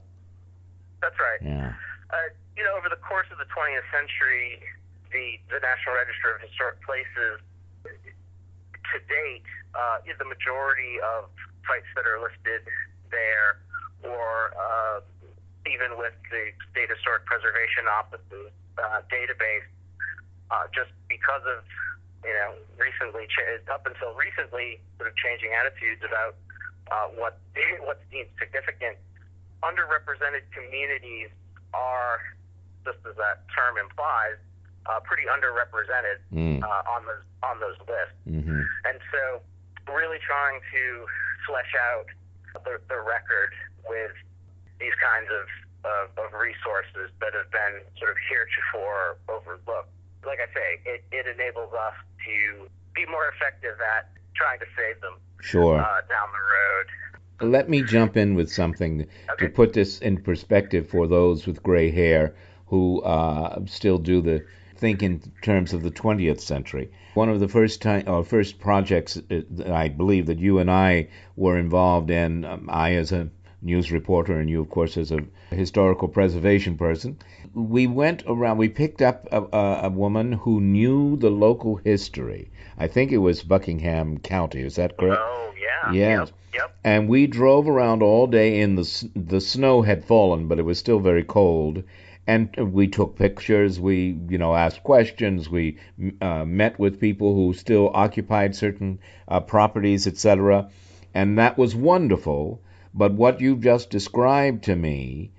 That's 1.01 1.17
right. 1.17 1.41
Yeah. 1.41 1.73
Uh, 2.13 2.29
you 2.55 2.63
know, 2.63 2.77
over 2.77 2.87
the 2.87 3.01
course 3.01 3.25
of 3.31 3.39
the 3.39 3.49
20th 3.49 3.81
century, 3.89 4.61
the, 5.09 5.41
the 5.49 5.57
National 5.57 5.97
Register 5.97 6.37
of 6.37 6.41
Historic 6.45 6.77
Places, 6.85 7.41
to 7.81 8.97
date, 9.09 9.49
uh, 9.73 10.05
is 10.05 10.13
the 10.21 10.29
majority 10.29 11.01
of 11.01 11.33
sites 11.65 11.89
that 11.97 12.05
are 12.05 12.21
listed 12.21 12.61
there 13.09 13.57
or 14.05 14.53
uh, 14.53 15.01
even 15.65 15.97
with 15.97 16.13
the 16.29 16.53
State 16.69 16.93
Historic 16.93 17.25
Preservation 17.25 17.89
Office's 17.89 18.53
uh, 18.77 19.01
database, 19.09 19.65
uh, 20.53 20.69
just 20.69 20.93
because 21.09 21.41
of 21.49 21.65
you 22.23 22.33
know 22.35 22.53
recently 22.77 23.25
up 23.71 23.85
until 23.85 24.13
recently 24.15 24.81
sort 24.97 25.09
of 25.09 25.15
changing 25.15 25.53
attitudes 25.53 26.01
about 26.03 26.35
uh, 26.91 27.07
what 27.15 27.39
what's 27.85 28.03
deemed 28.11 28.29
significant. 28.39 28.97
Underrepresented 29.59 30.47
communities 30.55 31.27
are, 31.75 32.23
just 32.87 32.99
as 33.03 33.15
that 33.19 33.43
term 33.51 33.75
implies, 33.75 34.39
uh, 34.87 34.99
pretty 35.03 35.27
underrepresented 35.27 36.23
Mm. 36.31 36.63
uh, 36.63 36.83
on 36.95 37.05
those 37.05 37.25
on 37.43 37.59
those 37.59 37.77
lists. 37.87 38.15
Mm-hmm. 38.27 38.61
And 38.87 38.97
so, 39.11 39.41
really 39.91 40.19
trying 40.23 40.61
to 40.71 40.83
flesh 41.47 41.73
out 41.91 42.07
the, 42.63 42.79
the 42.87 42.99
record 42.99 43.51
with 43.87 44.13
these 44.79 44.95
kinds 45.01 45.27
of, 45.31 45.45
of, 45.83 46.05
of 46.17 46.33
resources 46.33 47.11
that 47.19 47.33
have 47.33 47.49
been 47.51 47.83
sort 47.97 48.11
of 48.11 48.17
heretofore 48.27 49.17
overlooked. 49.27 49.91
Like 50.25 50.39
I 50.39 50.49
say, 50.53 50.69
it, 50.85 51.03
it 51.11 51.25
enables 51.27 51.71
us 51.73 51.95
to 52.29 52.67
be 52.95 53.05
more 53.11 53.29
effective 53.35 53.75
at 53.97 54.09
trying 54.35 54.59
to 54.59 54.65
save 54.77 55.01
them 55.01 55.13
Sure. 55.41 55.79
uh, 55.79 56.01
down 56.09 56.27
the 56.31 57.45
road. 57.47 57.51
Let 57.51 57.69
me 57.69 57.83
jump 57.83 58.17
in 58.17 58.35
with 58.35 58.51
something 58.51 59.07
to 59.37 59.49
put 59.49 59.73
this 59.73 59.99
in 59.99 60.21
perspective 60.21 60.89
for 60.89 61.07
those 61.07 61.47
with 61.47 61.63
gray 61.63 61.89
hair 61.89 62.35
who 62.67 63.01
uh, 63.01 63.61
still 63.65 63.97
do 63.97 64.21
the 64.21 64.45
think 64.75 65.03
in 65.03 65.21
terms 65.41 65.73
of 65.73 65.81
the 65.83 65.91
20th 65.91 66.39
century. 66.39 66.89
One 67.13 67.27
of 67.29 67.39
the 67.41 67.47
first 67.49 67.81
time 67.81 68.03
or 68.07 68.23
first 68.23 68.59
projects 68.59 69.17
uh, 69.17 69.41
that 69.51 69.71
I 69.71 69.89
believe 69.89 70.27
that 70.27 70.39
you 70.39 70.59
and 70.59 70.71
I 70.71 71.09
were 71.35 71.57
involved 71.57 72.09
in, 72.09 72.45
um, 72.45 72.69
I 72.71 72.93
as 72.93 73.11
a 73.11 73.29
news 73.61 73.91
reporter 73.91 74.39
and 74.39 74.49
you 74.49 74.61
of 74.61 74.69
course 74.69 74.97
as 74.97 75.11
a 75.11 75.19
historical 75.49 76.07
preservation 76.07 76.77
person, 76.77 77.17
we 77.53 77.87
went 77.87 78.23
around. 78.27 78.57
We 78.57 78.69
picked 78.69 79.01
up 79.01 79.27
a, 79.31 79.41
a, 79.41 79.79
a 79.83 79.89
woman 79.89 80.31
who 80.31 80.61
knew 80.61 81.17
the 81.17 81.29
local 81.29 81.77
history. 81.77 82.51
I 82.77 82.87
think 82.87 83.11
it 83.11 83.17
was 83.17 83.43
Buckingham 83.43 84.19
County. 84.19 84.61
Is 84.61 84.75
that 84.75 84.97
correct? 84.97 85.21
Oh, 85.21 85.53
yeah. 85.59 85.91
Yes. 85.91 86.31
Yep. 86.53 86.75
And 86.83 87.09
we 87.09 87.27
drove 87.27 87.67
around 87.67 88.01
all 88.01 88.27
day 88.27 88.61
in 88.61 88.75
the 88.75 89.09
the 89.15 89.41
snow 89.41 89.81
had 89.81 90.05
fallen, 90.05 90.47
but 90.47 90.59
it 90.59 90.65
was 90.65 90.79
still 90.79 90.99
very 90.99 91.23
cold. 91.23 91.83
And 92.25 92.55
we 92.55 92.87
took 92.87 93.15
pictures. 93.17 93.79
We, 93.79 94.17
you 94.29 94.37
know, 94.37 94.55
asked 94.55 94.83
questions. 94.83 95.49
We 95.49 95.77
uh, 96.21 96.45
met 96.45 96.77
with 96.77 96.99
people 96.99 97.33
who 97.33 97.53
still 97.53 97.89
occupied 97.93 98.55
certain 98.55 98.99
uh, 99.27 99.39
properties, 99.39 100.05
etc. 100.05 100.69
And 101.13 101.39
that 101.39 101.57
was 101.57 101.75
wonderful. 101.75 102.61
But 102.93 103.13
what 103.13 103.41
you've 103.41 103.61
just 103.61 103.89
described 103.89 104.63
to 104.65 104.75
me 104.75 105.31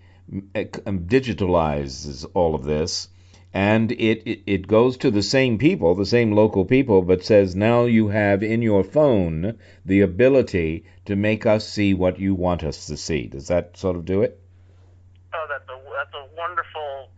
it- 0.55 0.81
um, 0.87 1.01
digitalizes 1.07 2.25
all 2.35 2.55
of 2.55 2.65
this, 2.65 3.09
and 3.53 3.91
it, 3.91 4.23
it 4.25 4.43
it 4.47 4.67
goes 4.69 4.97
to 4.99 5.11
the 5.11 5.23
same 5.23 5.59
people, 5.59 5.95
the 5.97 6.07
same 6.07 6.31
local 6.33 6.65
people, 6.65 7.03
but 7.03 7.25
says 7.25 7.57
now 7.57 7.85
you 7.85 8.09
have 8.09 8.43
in 8.45 8.63
your 8.63 8.85
phone 8.85 9.59
the 9.85 10.01
ability 10.03 10.85
to 11.07 11.17
make 11.17 11.47
us 11.47 11.69
see 11.69 11.93
what 11.95 12.21
you 12.21 12.35
want 12.35 12.63
us 12.63 12.87
to 12.87 12.97
see. 12.97 13.27
Does 13.27 13.49
that 13.49 13.77
sort 13.77 13.97
of 13.97 14.05
do 14.05 14.23
it? 14.23 14.39
Oh, 15.35 15.47
that's 15.49 15.69
a 15.69 15.79
that's 15.99 16.15
a 16.15 16.27
wonderful 16.37 17.09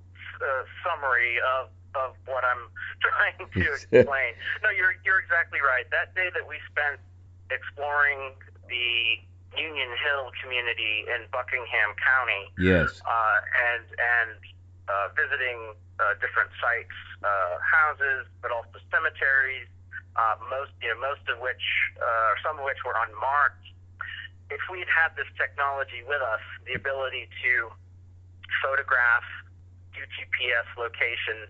uh, 0.40 0.64
summary 0.82 1.36
of 1.60 1.68
of 1.94 2.16
what 2.24 2.42
I'm 2.44 2.64
trying 3.04 3.50
to 3.52 3.72
explain. 3.74 4.32
no, 4.62 4.70
you're 4.70 4.94
you're 5.04 5.20
exactly 5.20 5.60
right. 5.60 5.84
That 5.90 6.14
day 6.14 6.30
that 6.32 6.48
we 6.48 6.56
spent 6.70 6.98
exploring 7.50 8.32
the 8.70 9.20
Union 9.82 9.98
Hill 9.98 10.30
community 10.42 11.04
in 11.10 11.26
Buckingham 11.34 11.90
County, 11.98 12.42
Yes. 12.58 13.02
uh, 13.02 13.38
and 13.74 13.84
and 13.98 14.38
uh, 14.86 15.08
visiting 15.18 15.74
uh, 15.98 16.14
different 16.22 16.50
sites, 16.62 16.94
uh, 17.24 17.58
houses, 17.58 18.26
but 18.42 18.50
also 18.50 18.78
cemeteries. 18.90 19.66
Uh, 20.14 20.36
most, 20.52 20.70
you 20.84 20.92
know, 20.92 21.00
most 21.00 21.24
of 21.32 21.40
which, 21.40 21.64
uh, 21.96 22.36
some 22.44 22.58
of 22.60 22.64
which 22.68 22.76
were 22.84 22.92
unmarked. 23.08 23.64
If 24.52 24.60
we'd 24.70 24.90
had 24.92 25.16
this 25.16 25.26
technology 25.40 26.04
with 26.04 26.20
us, 26.20 26.44
the 26.68 26.74
ability 26.76 27.32
to 27.42 27.72
photograph, 28.60 29.24
do 29.96 30.04
GPS 30.12 30.68
location, 30.76 31.48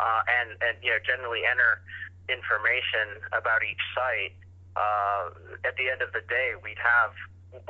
uh, 0.00 0.22
and 0.26 0.56
and 0.64 0.74
you 0.82 0.90
know 0.90 0.98
generally 1.04 1.44
enter 1.46 1.82
information 2.26 3.20
about 3.36 3.62
each 3.62 3.82
site. 3.94 4.34
Uh, 4.74 5.30
at 5.66 5.76
the 5.76 5.90
end 5.90 6.00
of 6.00 6.10
the 6.16 6.22
day, 6.30 6.54
we'd 6.64 6.80
have 6.80 7.12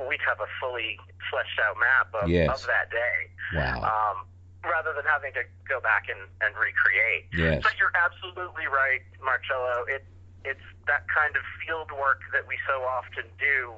we'd 0.08 0.20
have 0.26 0.40
a 0.40 0.50
fully 0.60 0.98
fleshed 1.30 1.58
out 1.60 1.76
map 1.80 2.08
of, 2.22 2.28
Yes. 2.28 2.48
of 2.50 2.66
that 2.66 2.90
day. 2.90 3.18
Wow. 3.54 3.82
Um, 3.82 4.26
rather 4.64 4.92
than 4.92 5.04
having 5.08 5.32
to 5.32 5.44
go 5.68 5.80
back 5.80 6.08
and, 6.12 6.20
and 6.44 6.52
recreate. 6.56 7.26
Yes. 7.32 7.62
But 7.64 7.80
you're 7.80 7.94
absolutely 7.96 8.68
right, 8.68 9.00
Marcello. 9.24 9.88
It, 9.88 10.04
it's 10.44 10.64
that 10.86 11.08
kind 11.08 11.32
of 11.36 11.42
field 11.64 11.88
work 11.96 12.20
that 12.32 12.44
we 12.46 12.56
so 12.68 12.84
often 12.84 13.24
do 13.40 13.72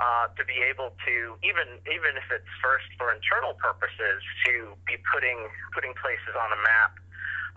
uh, 0.00 0.28
to 0.36 0.44
be 0.44 0.60
able 0.64 0.96
to, 1.04 1.36
even 1.44 1.80
even 1.88 2.16
if 2.16 2.24
it's 2.32 2.48
first 2.64 2.88
for 2.96 3.12
internal 3.12 3.52
purposes, 3.60 4.24
to 4.48 4.72
be 4.88 4.96
putting 5.12 5.48
putting 5.72 5.92
places 6.00 6.32
on 6.36 6.48
a 6.52 6.60
map. 6.64 6.92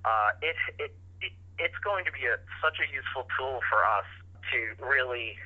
Uh, 0.04 0.32
it, 0.44 0.56
it, 0.80 0.92
it 1.24 1.32
it's 1.60 1.80
going 1.84 2.04
to 2.04 2.12
be 2.12 2.28
a, 2.28 2.36
such 2.60 2.80
a 2.84 2.88
useful 2.92 3.28
tool 3.40 3.64
for 3.72 3.80
us 3.88 4.08
to 4.52 4.60
really 4.84 5.40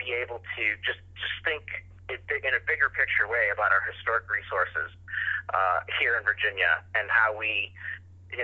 be 0.00 0.16
able 0.16 0.40
to 0.56 0.64
just 0.80 0.98
just 1.14 1.36
think 1.44 1.62
in 2.10 2.52
a 2.56 2.62
bigger 2.66 2.90
picture 2.90 3.30
way 3.30 3.52
about 3.52 3.70
our 3.70 3.84
historic 3.86 4.26
resources 4.26 4.90
uh, 5.54 5.80
here 6.00 6.16
in 6.16 6.24
Virginia 6.24 6.82
and 6.96 7.06
how 7.06 7.36
we 7.36 7.70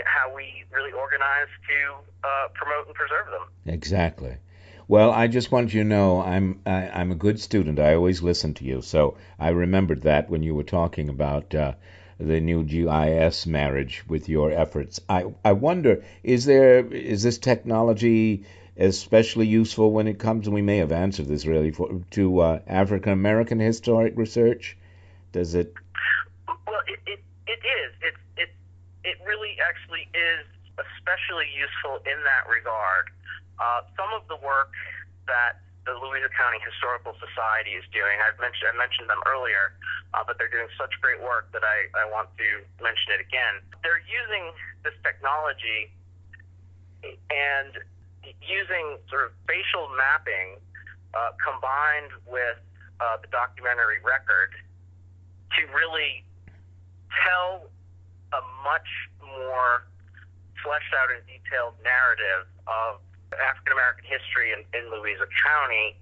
how 0.05 0.35
we 0.35 0.65
really 0.73 0.93
organize 0.93 1.51
to 1.67 1.79
uh, 2.25 2.49
promote 2.55 2.87
and 2.87 2.95
preserve 2.95 3.27
them. 3.31 3.49
Exactly. 3.67 4.37
Well, 4.89 5.11
I 5.11 5.27
just 5.27 5.51
want 5.51 5.75
you 5.75 5.83
to 5.83 5.89
know 5.89 6.23
I'm 6.23 6.61
I, 6.67 6.89
I'm 6.89 7.11
a 7.13 7.17
good 7.17 7.41
student. 7.41 7.79
I 7.79 7.95
always 7.95 8.23
listen 8.23 8.55
to 8.55 8.65
you, 8.65 8.83
so 8.83 9.17
I 9.39 9.51
remembered 9.51 10.03
that 10.03 10.31
when 10.31 10.43
you 10.43 10.55
were 10.55 10.63
talking 10.65 11.09
about 11.09 11.55
uh, 11.55 11.73
the 12.19 12.41
new 12.41 12.63
GIS 12.63 13.47
marriage 13.47 14.05
with 14.09 14.29
your 14.29 14.51
efforts. 14.53 15.01
I 15.09 15.27
I 15.45 15.53
wonder 15.53 16.05
is 16.23 16.45
there 16.45 16.87
is 16.87 17.23
this 17.23 17.39
technology 17.39 18.45
especially 18.79 19.47
useful 19.47 19.91
when 19.91 20.07
it 20.07 20.19
comes 20.19 20.47
and 20.47 20.55
we 20.55 20.63
may 20.63 20.79
have 20.79 20.93
answered 20.93 21.27
this 21.27 21.47
really 21.47 21.71
for 21.71 22.03
to 22.11 22.41
uh, 22.41 22.61
African 22.67 23.13
American 23.13 23.61
historic 23.61 24.15
research? 24.17 24.77
Does 25.33 25.55
it? 25.55 25.73
Well, 26.47 26.81
it, 26.87 27.01
it, 27.07 27.21
it 27.47 27.61
is. 27.65 27.93
It, 28.03 28.15
it, 28.37 28.51
it 29.05 29.17
really 29.27 29.57
actually 29.61 30.09
is 30.15 30.47
especially 30.77 31.49
useful 31.57 31.97
in 32.05 32.19
that 32.25 32.49
regard. 32.49 33.09
Uh, 33.59 33.81
some 33.97 34.13
of 34.13 34.29
the 34.29 34.37
work 34.45 34.73
that 35.27 35.61
the 35.87 35.95
Louisa 35.95 36.29
County 36.35 36.59
Historical 36.61 37.15
Society 37.23 37.79
is 37.79 37.87
doing, 37.95 38.19
I've 38.19 38.37
mentioned, 38.43 38.75
I 38.75 38.77
mentioned 38.77 39.09
them 39.09 39.23
earlier, 39.25 39.73
uh, 40.13 40.27
but 40.27 40.37
they're 40.37 40.51
doing 40.51 40.67
such 40.75 40.93
great 41.01 41.23
work 41.23 41.49
that 41.55 41.63
I, 41.63 41.87
I 41.95 42.05
want 42.11 42.29
to 42.37 42.49
mention 42.83 43.15
it 43.15 43.23
again. 43.23 43.63
They're 43.87 44.03
using 44.05 44.51
this 44.83 44.99
technology 45.07 45.95
and 47.31 47.79
using 48.43 48.99
sort 49.09 49.27
of 49.27 49.33
spatial 49.45 49.89
mapping 49.97 50.61
uh, 51.15 51.33
combined 51.41 52.13
with 52.29 52.61
uh, 53.01 53.17
the 53.21 53.29
documentary 53.29 54.01
record 54.05 54.53
to 55.57 55.63
really 55.73 56.25
tell 57.25 57.69
a 58.35 58.43
much 58.65 58.89
more 59.23 59.87
fleshed 60.61 60.93
out 60.99 61.09
and 61.15 61.23
detailed 61.25 61.79
narrative 61.85 62.49
of 62.67 63.01
African 63.35 63.73
American 63.75 64.05
history 64.07 64.53
in, 64.53 64.67
in 64.75 64.89
Louisa 64.91 65.27
County. 65.43 65.97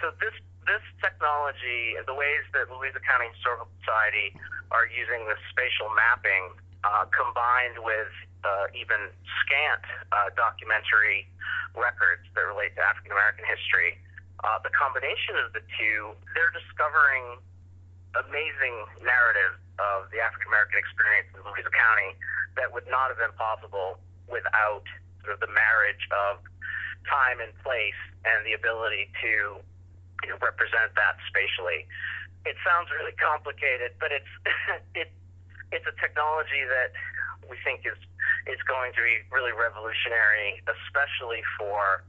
So 0.00 0.14
this 0.22 0.34
this 0.68 0.84
technology, 1.00 1.96
the 2.04 2.12
ways 2.12 2.44
that 2.52 2.68
Louisa 2.68 3.00
County 3.00 3.32
Historical 3.32 3.72
Society 3.80 4.36
are 4.70 4.84
using 4.84 5.24
this 5.24 5.40
spatial 5.48 5.88
mapping, 5.96 6.52
uh, 6.84 7.08
combined 7.08 7.80
with 7.80 8.12
uh, 8.44 8.66
even 8.74 9.10
scant 9.42 9.84
uh, 10.12 10.30
documentary 10.34 11.26
records 11.74 12.24
that 12.34 12.44
relate 12.46 12.74
to 12.78 12.82
African 12.82 13.12
American 13.12 13.44
history, 13.46 13.98
uh, 14.46 14.58
the 14.62 14.70
combination 14.74 15.34
of 15.42 15.50
the 15.54 15.62
two, 15.78 16.14
they're 16.34 16.54
discovering 16.54 17.42
amazing 18.16 18.76
narratives 19.02 19.58
of 19.78 20.10
the 20.10 20.18
African 20.18 20.50
American 20.50 20.78
experience 20.78 21.28
in 21.34 21.42
Louisa 21.42 21.70
County 21.70 22.14
that 22.58 22.70
would 22.70 22.86
not 22.90 23.10
have 23.10 23.18
been 23.18 23.34
possible 23.38 23.98
without 24.26 24.86
sort 25.22 25.38
of 25.38 25.40
the 25.42 25.50
marriage 25.50 26.02
of 26.10 26.42
time 27.06 27.38
and 27.38 27.54
place 27.62 27.98
and 28.26 28.42
the 28.46 28.54
ability 28.54 29.10
to 29.22 29.58
you 30.24 30.28
know, 30.28 30.38
represent 30.42 30.90
that 30.98 31.18
spatially. 31.30 31.86
It 32.46 32.58
sounds 32.66 32.90
really 32.90 33.14
complicated, 33.18 33.94
but 33.98 34.10
it's 34.10 34.32
it 35.00 35.10
it's 35.70 35.86
a 35.86 35.94
technology 36.00 36.64
that 36.64 36.96
we 37.46 37.56
think 37.60 37.84
is 37.84 37.98
is 38.48 38.60
going 38.66 38.92
to 38.96 39.02
be 39.04 39.20
really 39.30 39.52
revolutionary, 39.52 40.60
especially 40.64 41.44
for 41.60 42.04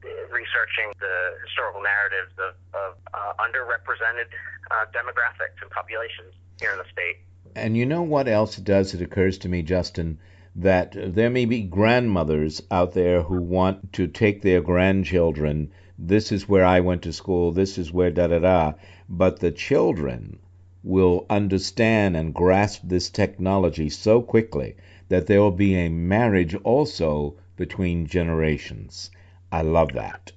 uh, 0.00 0.08
researching 0.30 0.94
the 0.98 1.34
historical 1.44 1.82
narratives 1.82 2.32
of, 2.38 2.54
of 2.72 2.90
uh, 3.12 3.42
underrepresented 3.42 4.30
uh, 4.70 4.86
demographics 4.94 5.58
and 5.60 5.70
populations. 5.70 6.32
here 6.60 6.72
in 6.72 6.78
the 6.78 6.88
state. 6.92 7.18
And 7.54 7.76
you 7.76 7.84
know 7.84 8.02
what 8.02 8.28
else 8.28 8.56
it 8.58 8.64
does? 8.64 8.94
It 8.94 9.02
occurs 9.02 9.38
to 9.38 9.48
me, 9.48 9.62
Justin, 9.62 10.18
that 10.54 10.94
there 10.94 11.30
may 11.30 11.44
be 11.44 11.62
grandmothers 11.62 12.62
out 12.70 12.92
there 12.94 13.22
who 13.22 13.40
want 13.40 13.92
to 13.94 14.06
take 14.06 14.42
their 14.42 14.60
grandchildren. 14.60 15.72
This 15.98 16.32
is 16.32 16.48
where 16.48 16.64
I 16.64 16.80
went 16.80 17.02
to 17.02 17.12
school. 17.12 17.52
This 17.52 17.76
is 17.76 17.92
where 17.92 18.10
da 18.10 18.28
da 18.28 18.38
da. 18.38 18.72
But 19.08 19.40
the 19.40 19.50
children 19.50 20.38
will 20.82 21.26
understand 21.28 22.16
and 22.16 22.32
grasp 22.32 22.82
this 22.84 23.10
technology 23.10 23.90
so 23.90 24.22
quickly 24.22 24.76
that 25.10 25.26
there 25.26 25.42
will 25.42 25.50
be 25.50 25.74
a 25.74 25.90
marriage 25.90 26.54
also 26.62 27.34
between 27.56 28.06
generations. 28.06 29.10
I 29.52 29.62
love 29.62 29.92
that. 29.92 30.32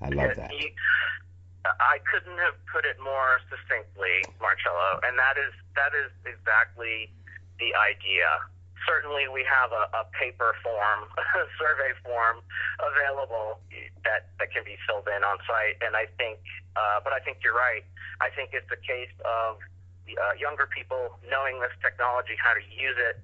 I 0.00 0.08
love 0.08 0.34
that. 0.36 0.50
I 1.64 2.00
couldn't 2.08 2.40
have 2.40 2.56
put 2.72 2.88
it 2.88 2.96
more 3.04 3.38
succinctly, 3.52 4.24
Marcello, 4.40 5.04
and 5.04 5.14
that 5.20 5.36
is 5.36 5.52
that 5.76 5.92
is 5.92 6.10
exactly 6.24 7.12
the 7.60 7.76
idea. 7.76 8.26
Certainly, 8.88 9.28
we 9.28 9.44
have 9.44 9.70
a, 9.76 9.84
a 9.92 10.08
paper 10.16 10.56
form, 10.64 11.04
a 11.20 11.44
survey 11.60 11.92
form 12.00 12.40
available 12.80 13.60
that, 14.08 14.32
that 14.40 14.48
can 14.48 14.64
be 14.64 14.80
filled 14.88 15.04
in 15.12 15.20
on 15.20 15.36
site, 15.44 15.76
and 15.84 15.92
I 15.92 16.08
think, 16.16 16.40
uh, 16.74 17.04
but 17.04 17.12
I 17.12 17.20
think 17.20 17.44
you're 17.44 17.54
right. 17.54 17.84
I 18.24 18.32
think 18.32 18.56
it's 18.56 18.72
a 18.72 18.80
case 18.80 19.12
of 19.28 19.60
uh, 20.08 20.32
younger 20.40 20.64
people 20.64 21.20
knowing 21.28 21.60
this 21.60 21.76
technology, 21.84 22.40
how 22.40 22.56
to 22.56 22.64
use 22.72 22.96
it, 22.96 23.20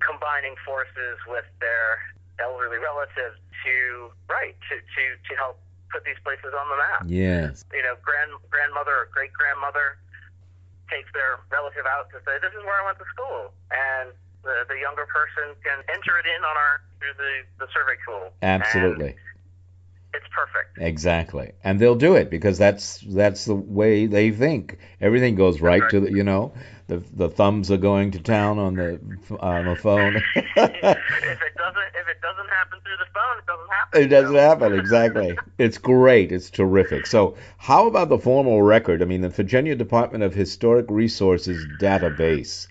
combining 0.00 0.56
forces 0.64 1.20
with 1.28 1.46
their 1.60 2.00
elderly 2.40 2.80
relatives 2.80 3.36
to 3.64 4.08
right 4.28 4.56
to 4.68 4.80
to 4.80 5.02
to 5.28 5.32
help 5.36 5.60
put 5.92 6.04
these 6.04 6.18
places 6.24 6.54
on 6.54 6.66
the 6.70 6.78
map. 6.78 7.02
Yes. 7.06 7.64
You 7.72 7.82
know, 7.82 7.96
grand 8.02 8.32
grandmother 8.48 9.04
or 9.04 9.08
great 9.12 9.32
grandmother 9.32 9.98
takes 10.88 11.10
their 11.12 11.38
relative 11.50 11.86
out 11.86 12.10
to 12.10 12.18
say, 12.24 12.38
"This 12.40 12.54
is 12.54 12.62
where 12.64 12.80
I 12.80 12.84
went 12.86 12.98
to 12.98 13.08
school," 13.12 13.52
and 13.70 14.10
the 14.42 14.64
the 14.68 14.78
younger 14.78 15.06
person 15.06 15.54
can 15.62 15.84
enter 15.92 16.18
it 16.18 16.26
in 16.26 16.40
on 16.44 16.56
our 16.56 16.80
through 16.98 17.14
the 17.18 17.32
the 17.58 17.68
survey 17.72 17.98
tool. 18.06 18.32
Absolutely. 18.42 19.16
It's 20.12 20.26
perfect. 20.34 20.78
Exactly, 20.78 21.52
and 21.62 21.78
they'll 21.78 21.94
do 21.94 22.16
it 22.16 22.30
because 22.30 22.58
that's 22.58 22.98
that's 22.98 23.44
the 23.44 23.54
way 23.54 24.06
they 24.06 24.32
think. 24.32 24.78
Everything 25.00 25.36
goes 25.36 25.60
right, 25.60 25.82
right. 25.82 25.90
to 25.90 26.00
the, 26.00 26.10
you 26.10 26.24
know 26.24 26.52
the 26.90 27.02
the 27.14 27.28
thumbs 27.30 27.70
are 27.70 27.76
going 27.76 28.10
to 28.10 28.18
town 28.18 28.58
on 28.58 28.74
the 28.74 29.00
on 29.38 29.66
the 29.66 29.76
phone. 29.76 30.16
if 30.36 30.36
it 30.36 30.56
doesn't 30.56 31.88
if 31.94 32.08
it 32.08 32.20
doesn't 32.20 32.48
happen 32.48 32.80
through 32.82 32.96
the 32.98 33.06
phone, 33.14 33.38
it 33.38 33.46
doesn't 33.46 33.70
happen. 33.70 34.02
It 34.02 34.08
doesn't 34.08 34.34
happen 34.34 34.78
exactly. 34.78 35.38
it's 35.58 35.78
great. 35.78 36.32
It's 36.32 36.50
terrific. 36.50 37.06
So 37.06 37.36
how 37.58 37.86
about 37.86 38.08
the 38.08 38.18
formal 38.18 38.62
record? 38.62 39.02
I 39.02 39.04
mean, 39.04 39.20
the 39.20 39.28
Virginia 39.28 39.76
Department 39.76 40.24
of 40.24 40.34
Historic 40.34 40.86
Resources 40.88 41.64
database. 41.80 42.66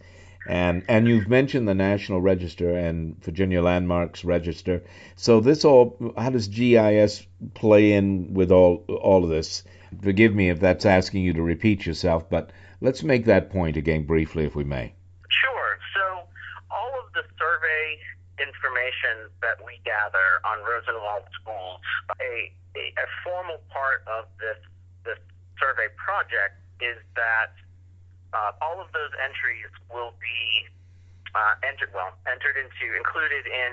And 0.48 0.84
and 0.90 1.08
you've 1.08 1.30
mentioned 1.30 1.68
the 1.68 1.76
National 1.76 2.20
Register 2.20 2.78
and 2.78 3.24
Virginia 3.24 3.62
Landmarks 3.62 4.26
Register. 4.26 4.82
So 5.16 5.40
this 5.40 5.64
all 5.64 6.14
how 6.18 6.30
does 6.30 6.50
GIS 6.50 7.26
play 7.54 7.94
in 7.94 8.34
with 8.34 8.52
all 8.52 8.84
all 9.02 9.24
of 9.24 9.30
this? 9.30 9.64
Forgive 10.02 10.36
me 10.36 10.50
if 10.50 10.60
that's 10.60 10.86
asking 10.86 11.24
you 11.24 11.34
to 11.34 11.42
repeat 11.42 11.86
yourself, 11.86 12.30
but 12.30 12.52
let's 12.82 13.04
make 13.04 13.26
that 13.26 13.50
point 13.50 13.78
again 13.78 14.06
briefly 14.06 14.46
if 14.46 14.56
we 14.56 14.64
may. 14.64 14.94
Sure. 15.30 15.78
So 15.96 16.24
all 16.72 16.94
of 17.00 17.12
the 17.14 17.24
survey 17.38 18.00
information 18.40 19.28
that 19.44 19.60
we 19.64 19.80
gather 19.84 20.40
on 20.48 20.64
Rosenwald 20.64 21.28
schools, 21.36 21.84
a, 22.20 22.52
a, 22.76 22.84
a 22.96 23.08
formal 23.24 23.60
part 23.70 24.08
of 24.08 24.26
this 24.40 24.60
this 25.04 25.20
survey 25.60 25.92
project 26.00 26.56
is 26.80 26.98
that 27.16 27.52
uh, 28.32 28.52
all 28.64 28.80
of 28.80 28.88
those 28.96 29.12
entries 29.20 29.68
will 29.92 30.16
be 30.22 30.70
uh, 31.36 31.54
entered, 31.66 31.92
well, 31.94 32.14
entered 32.30 32.58
into, 32.58 32.86
included 32.96 33.46
in 33.46 33.72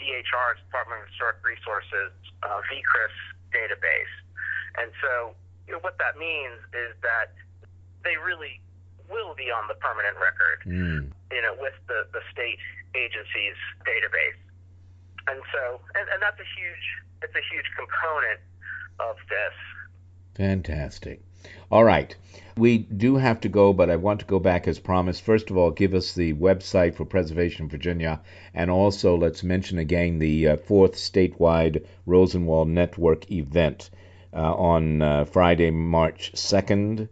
DHR's 0.00 0.58
Department 0.66 1.04
of 1.04 1.08
Historic 1.12 1.38
Resources 1.44 2.10
uh, 2.42 2.60
VCRIS 2.66 3.14
database. 3.54 4.14
And 4.80 4.90
so, 4.98 5.38
you 5.68 5.72
know, 5.72 5.82
what 5.86 5.96
that 6.02 6.18
means 6.18 6.58
is 6.74 6.96
that 7.06 7.32
they 8.04 8.16
really 8.16 8.60
will 9.10 9.34
be 9.34 9.50
on 9.50 9.68
the 9.68 9.74
permanent 9.74 10.16
record, 10.16 10.58
mm. 10.64 11.10
you 11.32 11.42
know, 11.42 11.54
with 11.58 11.74
the, 11.88 12.06
the 12.12 12.20
state 12.32 12.60
agency's 12.94 13.58
database. 13.84 14.38
And 15.26 15.40
so, 15.52 15.80
and, 15.94 16.08
and 16.12 16.20
that's 16.20 16.38
a 16.38 16.48
huge, 16.56 16.86
it's 17.22 17.34
a 17.34 17.44
huge 17.52 17.68
component 17.76 18.40
of 19.00 19.16
this. 19.28 19.56
Fantastic. 20.36 21.22
All 21.70 21.84
right. 21.84 22.14
We 22.56 22.78
do 22.78 23.16
have 23.16 23.40
to 23.40 23.48
go, 23.48 23.72
but 23.72 23.90
I 23.90 23.96
want 23.96 24.20
to 24.20 24.26
go 24.26 24.38
back 24.38 24.68
as 24.68 24.78
promised. 24.78 25.22
First 25.22 25.50
of 25.50 25.56
all, 25.56 25.70
give 25.70 25.92
us 25.92 26.14
the 26.14 26.32
website 26.34 26.94
for 26.94 27.04
Preservation 27.04 27.68
Virginia, 27.68 28.20
and 28.54 28.70
also 28.70 29.16
let's 29.16 29.42
mention 29.42 29.78
again 29.78 30.18
the 30.18 30.48
uh, 30.48 30.56
fourth 30.56 30.94
statewide 30.94 31.84
Rosenwald 32.06 32.68
Network 32.68 33.30
event 33.30 33.90
uh, 34.32 34.54
on 34.54 35.02
uh, 35.02 35.24
Friday, 35.24 35.70
March 35.70 36.32
2nd. 36.34 37.08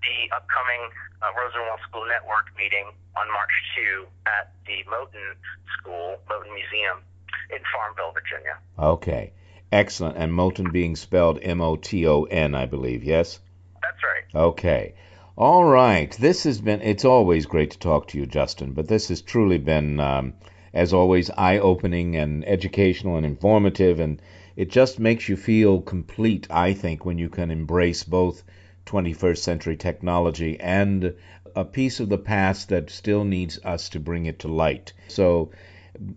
the 0.00 0.32
upcoming 0.32 0.88
uh, 1.20 1.28
Rosenwald 1.36 1.84
School 1.84 2.08
Network 2.08 2.48
meeting 2.56 2.88
on 3.20 3.28
March 3.36 3.52
2 3.76 4.08
at 4.32 4.56
the 4.64 4.80
Moton 4.88 5.36
School, 5.76 6.24
Moton 6.24 6.56
Museum 6.56 7.04
in 7.52 7.60
Farmville, 7.68 8.16
Virginia. 8.16 8.56
Okay. 8.80 9.36
Excellent. 9.72 10.16
And 10.16 10.32
Moton 10.32 10.70
being 10.72 10.96
spelled 10.96 11.38
M 11.42 11.60
O 11.60 11.76
T 11.76 12.06
O 12.06 12.24
N, 12.24 12.54
I 12.54 12.66
believe, 12.66 13.04
yes? 13.04 13.40
That's 13.82 14.02
right. 14.02 14.42
Okay. 14.42 14.94
All 15.36 15.64
right. 15.64 16.10
This 16.12 16.44
has 16.44 16.60
been, 16.60 16.80
it's 16.82 17.04
always 17.04 17.46
great 17.46 17.72
to 17.72 17.78
talk 17.78 18.08
to 18.08 18.18
you, 18.18 18.26
Justin, 18.26 18.72
but 18.72 18.88
this 18.88 19.08
has 19.08 19.22
truly 19.22 19.58
been. 19.58 19.98
Um, 20.00 20.34
as 20.74 20.92
always, 20.92 21.30
eye 21.30 21.58
opening 21.58 22.16
and 22.16 22.46
educational 22.46 23.16
and 23.16 23.24
informative. 23.24 24.00
And 24.00 24.20
it 24.56 24.70
just 24.70 24.98
makes 24.98 25.28
you 25.28 25.36
feel 25.36 25.80
complete, 25.80 26.48
I 26.50 26.74
think, 26.74 27.04
when 27.04 27.16
you 27.16 27.28
can 27.28 27.50
embrace 27.52 28.02
both 28.02 28.42
21st 28.86 29.38
century 29.38 29.76
technology 29.76 30.58
and 30.60 31.14
a 31.56 31.64
piece 31.64 32.00
of 32.00 32.08
the 32.08 32.18
past 32.18 32.68
that 32.70 32.90
still 32.90 33.24
needs 33.24 33.60
us 33.64 33.88
to 33.90 34.00
bring 34.00 34.26
it 34.26 34.40
to 34.40 34.48
light. 34.48 34.92
So 35.06 35.52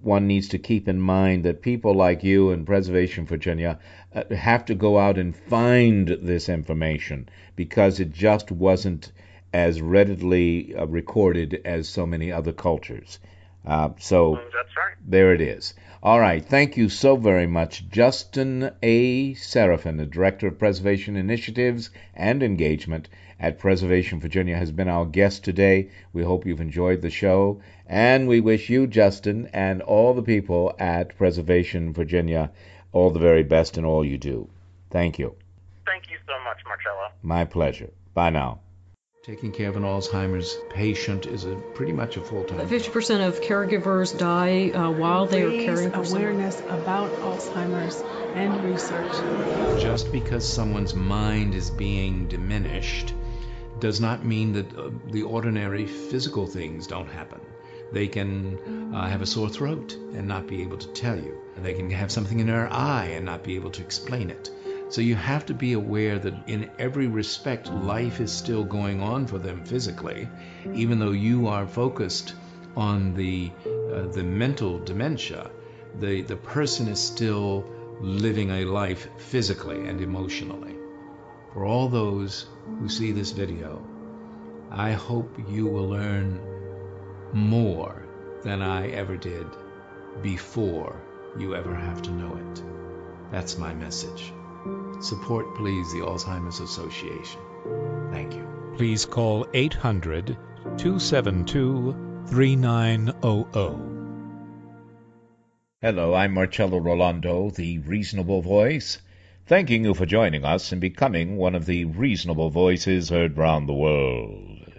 one 0.01 0.27
needs 0.27 0.47
to 0.49 0.57
keep 0.57 0.87
in 0.87 0.99
mind 0.99 1.43
that 1.45 1.61
people 1.61 1.93
like 1.93 2.23
you 2.23 2.51
in 2.51 2.65
Preservation 2.65 3.25
Virginia 3.25 3.79
uh, 4.15 4.23
have 4.35 4.65
to 4.65 4.75
go 4.75 4.97
out 4.97 5.17
and 5.17 5.35
find 5.35 6.07
this 6.21 6.49
information 6.49 7.29
because 7.55 7.99
it 7.99 8.11
just 8.11 8.51
wasn't 8.51 9.11
as 9.53 9.81
readily 9.81 10.75
uh, 10.75 10.85
recorded 10.85 11.61
as 11.65 11.87
so 11.87 12.05
many 12.05 12.31
other 12.31 12.51
cultures. 12.51 13.19
Uh, 13.65 13.89
so 13.99 14.35
that's 14.53 14.77
right. 14.77 14.95
There 15.05 15.33
it 15.33 15.41
is. 15.41 15.73
All 16.03 16.19
right. 16.19 16.45
Thank 16.45 16.77
you 16.77 16.89
so 16.89 17.15
very 17.15 17.47
much, 17.47 17.89
Justin 17.89 18.71
A. 18.83 19.33
Sarafin, 19.33 19.97
the 19.97 20.05
Director 20.05 20.47
of 20.47 20.59
Preservation 20.59 21.15
Initiatives 21.15 21.89
and 22.13 22.43
Engagement 22.43 23.09
at 23.39 23.57
Preservation 23.57 24.19
Virginia, 24.19 24.55
has 24.57 24.71
been 24.71 24.87
our 24.87 25.05
guest 25.05 25.43
today. 25.43 25.89
We 26.13 26.23
hope 26.23 26.45
you've 26.45 26.61
enjoyed 26.61 27.01
the 27.01 27.09
show, 27.09 27.61
and 27.87 28.27
we 28.27 28.41
wish 28.41 28.69
you, 28.69 28.85
Justin, 28.85 29.49
and 29.53 29.81
all 29.81 30.13
the 30.13 30.21
people 30.21 30.75
at 30.77 31.17
Preservation 31.17 31.93
Virginia 31.93 32.51
all 32.91 33.09
the 33.09 33.19
very 33.19 33.43
best 33.43 33.77
in 33.77 33.85
all 33.85 34.05
you 34.05 34.17
do. 34.17 34.49
Thank 34.89 35.19
you. 35.19 35.35
Thank 35.85 36.09
you 36.09 36.17
so 36.25 36.33
much, 36.43 36.57
Marcello. 36.65 37.09
My 37.21 37.45
pleasure. 37.45 37.89
Bye 38.13 38.29
now. 38.29 38.59
Taking 39.27 39.51
care 39.51 39.67
of 39.67 39.75
an 39.75 39.83
Alzheimer's 39.83 40.57
patient 40.69 41.25
is 41.25 41.43
a 41.43 41.53
pretty 41.73 41.91
much 41.91 42.15
a 42.15 42.21
full-time. 42.21 42.65
Fifty 42.69 42.89
percent 42.89 43.21
of 43.23 43.41
caregivers 43.41 44.17
die 44.17 44.69
uh, 44.69 44.89
while 44.89 45.25
they 45.25 45.41
are 45.41 45.65
caring 45.65 45.91
for 45.91 46.01
awareness 46.01 46.55
someone. 46.55 46.79
about 46.79 47.11
Alzheimer's 47.11 48.01
and 48.35 48.63
research. 48.63 49.81
Just 49.81 50.13
because 50.13 50.47
someone's 50.47 50.95
mind 50.95 51.55
is 51.55 51.69
being 51.69 52.29
diminished 52.29 53.13
does 53.79 53.99
not 53.99 54.23
mean 54.23 54.53
that 54.53 54.73
uh, 54.77 54.91
the 55.11 55.23
ordinary 55.23 55.87
physical 55.87 56.47
things 56.47 56.87
don't 56.87 57.09
happen. 57.09 57.41
They 57.91 58.07
can 58.07 58.95
uh, 58.95 59.09
have 59.09 59.21
a 59.21 59.25
sore 59.25 59.49
throat 59.49 59.93
and 59.93 60.29
not 60.29 60.47
be 60.47 60.61
able 60.61 60.77
to 60.77 60.87
tell 60.93 61.17
you. 61.17 61.37
They 61.57 61.73
can 61.73 61.91
have 61.91 62.13
something 62.13 62.39
in 62.39 62.47
their 62.47 62.71
eye 62.71 63.07
and 63.07 63.25
not 63.25 63.43
be 63.43 63.55
able 63.55 63.71
to 63.71 63.81
explain 63.81 64.29
it. 64.29 64.51
So 64.89 65.01
you 65.01 65.15
have 65.15 65.45
to 65.47 65.53
be 65.53 65.73
aware 65.73 66.17
that 66.19 66.33
in 66.47 66.69
every 66.79 67.07
respect, 67.07 67.69
life 67.71 68.19
is 68.21 68.31
still 68.31 68.63
going 68.63 69.01
on 69.01 69.27
for 69.27 69.37
them 69.37 69.63
physically, 69.65 70.29
even 70.73 70.99
though 70.99 71.11
you 71.11 71.47
are 71.47 71.67
focused 71.67 72.33
on 72.75 73.13
the 73.13 73.51
uh, 73.65 74.07
the 74.07 74.23
mental 74.23 74.79
dementia. 74.79 75.49
The 75.99 76.21
the 76.21 76.37
person 76.37 76.87
is 76.87 76.99
still 76.99 77.65
living 78.01 78.51
a 78.51 78.65
life 78.65 79.09
physically 79.17 79.87
and 79.87 80.01
emotionally. 80.01 80.75
for 81.53 81.65
all 81.65 81.89
those 81.89 82.45
who 82.79 82.87
see 82.87 83.11
this 83.11 83.31
video, 83.31 83.83
I 84.71 84.91
hope 84.91 85.37
you 85.49 85.65
will 85.65 85.89
learn 85.89 86.39
more 87.33 88.03
than 88.43 88.61
I 88.61 88.89
ever 88.89 89.17
did 89.17 89.47
before 90.21 91.01
you 91.39 91.55
ever 91.55 91.73
have 91.73 92.01
to 92.03 92.11
know 92.11 92.35
it. 92.35 92.63
That's 93.31 93.57
my 93.57 93.73
message. 93.73 94.33
Support, 94.99 95.55
please, 95.55 95.93
the 95.93 95.99
Alzheimer's 95.99 96.59
Association. 96.59 97.39
Thank 98.11 98.33
you. 98.33 98.47
Please 98.75 99.05
call 99.05 99.45
800 99.53 100.35
272 100.77 102.23
3900. 102.25 103.97
Hello, 105.79 106.15
I'm 106.15 106.33
Marcello 106.33 106.79
Rollando, 106.79 107.53
the 107.53 107.77
Reasonable 107.77 108.41
Voice, 108.41 108.97
thanking 109.45 109.85
you 109.85 109.93
for 109.93 110.07
joining 110.07 110.43
us 110.43 110.71
and 110.71 110.81
becoming 110.81 111.37
one 111.37 111.53
of 111.53 111.67
the 111.67 111.85
reasonable 111.85 112.49
voices 112.49 113.09
heard 113.09 113.37
round 113.37 113.69
the 113.69 113.73
world. 113.73 114.73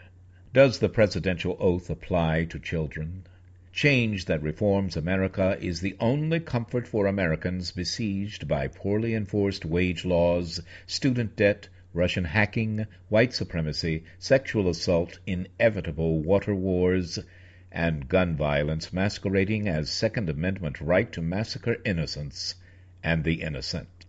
Does 0.52 0.80
the 0.80 0.88
presidential 0.88 1.56
oath 1.60 1.88
apply 1.90 2.46
to 2.46 2.58
children? 2.58 3.27
Change 3.80 4.24
that 4.24 4.42
reforms 4.42 4.96
America 4.96 5.56
is 5.60 5.80
the 5.80 5.94
only 6.00 6.40
comfort 6.40 6.88
for 6.88 7.06
Americans 7.06 7.70
besieged 7.70 8.48
by 8.48 8.66
poorly 8.66 9.14
enforced 9.14 9.64
wage 9.64 10.04
laws, 10.04 10.60
student 10.84 11.36
debt, 11.36 11.68
Russian 11.94 12.24
hacking, 12.24 12.88
white 13.08 13.32
supremacy, 13.32 14.02
sexual 14.18 14.68
assault, 14.68 15.20
inevitable 15.28 16.20
water 16.20 16.56
wars, 16.56 17.20
and 17.70 18.08
gun 18.08 18.34
violence 18.34 18.92
masquerading 18.92 19.68
as 19.68 19.88
Second 19.88 20.28
Amendment 20.28 20.80
right 20.80 21.12
to 21.12 21.22
massacre 21.22 21.76
innocents 21.84 22.56
and 23.04 23.22
the 23.22 23.42
innocent. 23.42 24.06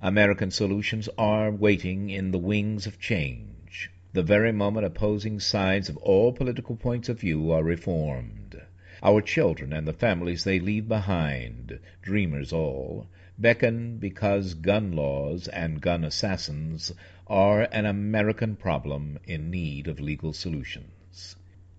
American 0.00 0.52
solutions 0.52 1.08
are 1.18 1.50
waiting 1.50 2.08
in 2.08 2.30
the 2.30 2.38
wings 2.38 2.86
of 2.86 3.00
change, 3.00 3.90
the 4.12 4.22
very 4.22 4.52
moment 4.52 4.86
opposing 4.86 5.40
sides 5.40 5.88
of 5.88 5.96
all 5.96 6.32
political 6.32 6.76
points 6.76 7.08
of 7.08 7.18
view 7.18 7.50
are 7.50 7.64
reformed. 7.64 8.62
Our 9.04 9.20
children 9.20 9.72
and 9.72 9.84
the 9.84 9.92
families 9.92 10.44
they 10.44 10.60
leave 10.60 10.86
behind, 10.86 11.80
dreamers 12.02 12.52
all, 12.52 13.08
beckon 13.36 13.98
because 13.98 14.54
gun 14.54 14.92
laws 14.92 15.48
and 15.48 15.80
gun 15.80 16.04
assassins 16.04 16.92
are 17.26 17.62
an 17.72 17.84
American 17.84 18.54
problem 18.54 19.18
in 19.26 19.50
need 19.50 19.88
of 19.88 19.98
legal 19.98 20.32
solutions. 20.32 21.34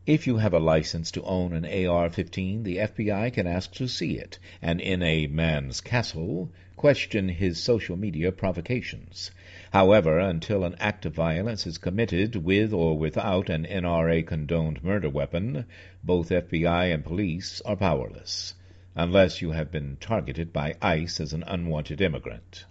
If 0.05 0.27
you 0.27 0.35
have 0.35 0.53
a 0.53 0.59
license 0.59 1.11
to 1.11 1.23
own 1.23 1.53
an 1.53 1.63
AR-15, 1.63 2.65
the 2.65 2.75
FBI 2.79 3.31
can 3.31 3.47
ask 3.47 3.71
to 3.75 3.87
see 3.87 4.17
it, 4.17 4.37
and 4.61 4.81
in 4.81 5.01
a 5.01 5.27
man's 5.27 5.79
castle, 5.79 6.51
question 6.75 7.29
his 7.29 7.57
social 7.57 7.95
media 7.95 8.33
provocations. 8.33 9.31
However, 9.73 10.19
until 10.19 10.65
an 10.65 10.75
act 10.79 11.03
of 11.07 11.15
violence 11.15 11.65
is 11.65 11.79
committed 11.79 12.35
with 12.35 12.71
or 12.73 12.95
without 12.95 13.49
an 13.49 13.65
NRA-condoned 13.65 14.83
murder 14.83 15.09
weapon, 15.09 15.65
both 16.03 16.29
FBI 16.29 16.93
and 16.93 17.03
police 17.03 17.59
are 17.61 17.75
powerless, 17.75 18.53
unless 18.93 19.41
you 19.41 19.49
have 19.49 19.71
been 19.71 19.97
targeted 19.99 20.53
by 20.53 20.75
ICE 20.79 21.19
as 21.19 21.33
an 21.33 21.43
unwanted 21.47 22.01
immigrant. 22.01 22.65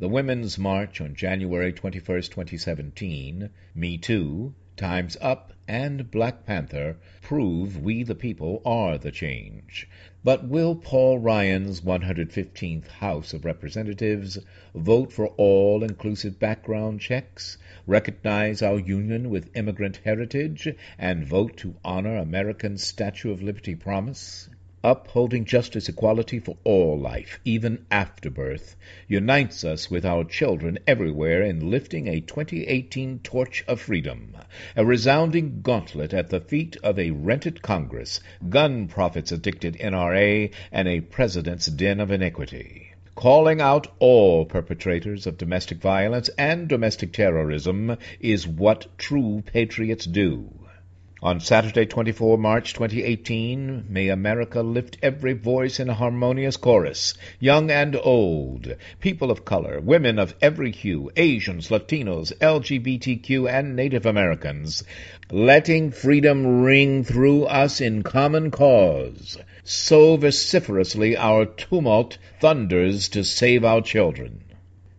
The 0.00 0.08
Women's 0.08 0.58
March 0.58 1.00
on 1.00 1.14
January 1.14 1.72
21, 1.72 2.22
2017, 2.22 3.50
Me 3.76 3.96
Too, 3.96 4.52
Time's 4.76 5.16
Up, 5.20 5.52
and 5.68 6.10
Black 6.10 6.46
Panther 6.46 6.96
prove 7.22 7.80
we 7.80 8.02
the 8.02 8.16
people 8.16 8.60
are 8.64 8.98
the 8.98 9.12
change. 9.12 9.88
But 10.22 10.46
will 10.46 10.74
Paul 10.74 11.18
Ryan's 11.18 11.80
115th 11.80 12.88
House 12.88 13.32
of 13.32 13.46
Representatives 13.46 14.38
vote 14.74 15.10
for 15.14 15.28
all 15.38 15.82
inclusive 15.82 16.38
background 16.38 17.00
checks, 17.00 17.56
recognize 17.86 18.60
our 18.60 18.78
union 18.78 19.30
with 19.30 19.48
immigrant 19.56 19.98
heritage, 20.04 20.68
and 20.98 21.24
vote 21.24 21.56
to 21.56 21.76
honor 21.82 22.16
America's 22.16 22.82
Statue 22.82 23.32
of 23.32 23.40
Liberty 23.42 23.74
promise? 23.74 24.50
Upholding 24.82 25.44
justice 25.44 25.88
equality 25.88 26.38
for 26.38 26.56
all 26.64 26.98
life, 26.98 27.38
even 27.44 27.84
after 27.90 28.30
birth, 28.30 28.76
unites 29.06 29.62
us 29.62 29.90
with 29.90 30.04
our 30.04 30.24
children 30.24 30.78
everywhere 30.86 31.42
in 31.42 31.70
lifting 31.70 32.08
a 32.08 32.20
2018 32.20 33.18
torch 33.18 33.62
of 33.68 33.80
freedom, 33.80 34.34
a 34.76 34.84
resounding 34.84 35.60
gauntlet 35.60 36.14
at 36.14 36.30
the 36.30 36.40
feet 36.40 36.76
of 36.82 36.98
a 36.98 37.10
rented 37.10 37.60
Congress, 37.60 38.20
gun 38.48 38.88
profits 38.88 39.32
addicted 39.32 39.76
NRA, 39.78 40.50
and 40.72 40.88
a 40.88 41.00
president's 41.00 41.66
den 41.66 42.00
of 42.00 42.10
iniquity 42.10 42.90
calling 43.14 43.60
out 43.60 43.86
all 43.98 44.46
perpetrators 44.46 45.26
of 45.26 45.36
domestic 45.36 45.76
violence 45.78 46.30
and 46.38 46.68
domestic 46.68 47.12
terrorism 47.12 47.94
is 48.18 48.48
what 48.48 48.86
true 48.96 49.42
patriots 49.44 50.06
do. 50.06 50.59
On 51.22 51.38
Saturday, 51.38 51.84
24 51.84 52.38
March 52.38 52.72
2018, 52.72 53.84
may 53.90 54.08
America 54.08 54.62
lift 54.62 54.96
every 55.02 55.34
voice 55.34 55.78
in 55.78 55.90
a 55.90 55.94
harmonious 55.94 56.56
chorus, 56.56 57.12
young 57.38 57.70
and 57.70 57.94
old, 57.94 58.74
people 59.00 59.30
of 59.30 59.44
color, 59.44 59.80
women 59.80 60.18
of 60.18 60.34
every 60.40 60.70
hue, 60.70 61.10
Asians, 61.16 61.68
Latinos, 61.68 62.32
LGBTQ, 62.38 63.50
and 63.50 63.76
Native 63.76 64.06
Americans, 64.06 64.82
letting 65.30 65.90
freedom 65.90 66.62
ring 66.62 67.04
through 67.04 67.44
us 67.44 67.82
in 67.82 68.02
common 68.02 68.50
cause. 68.50 69.36
So 69.62 70.16
vociferously 70.16 71.18
our 71.18 71.44
tumult 71.44 72.16
thunders 72.40 73.10
to 73.10 73.24
save 73.24 73.62
our 73.62 73.82
children. 73.82 74.40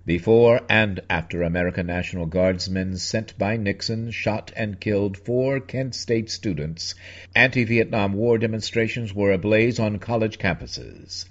Before 0.03 0.61
and 0.67 0.99
after 1.11 1.43
American 1.43 1.85
National 1.85 2.25
Guardsmen 2.25 2.97
sent 2.97 3.37
by 3.37 3.55
Nixon 3.55 4.09
shot 4.09 4.51
and 4.55 4.79
killed 4.79 5.15
four 5.15 5.59
Kent 5.59 5.93
State 5.93 6.31
students, 6.31 6.95
anti-Vietnam 7.35 8.13
War 8.13 8.39
demonstrations 8.39 9.13
were 9.13 9.31
ablaze 9.31 9.79
on 9.79 9.99
college 9.99 10.39
campuses. 10.39 11.25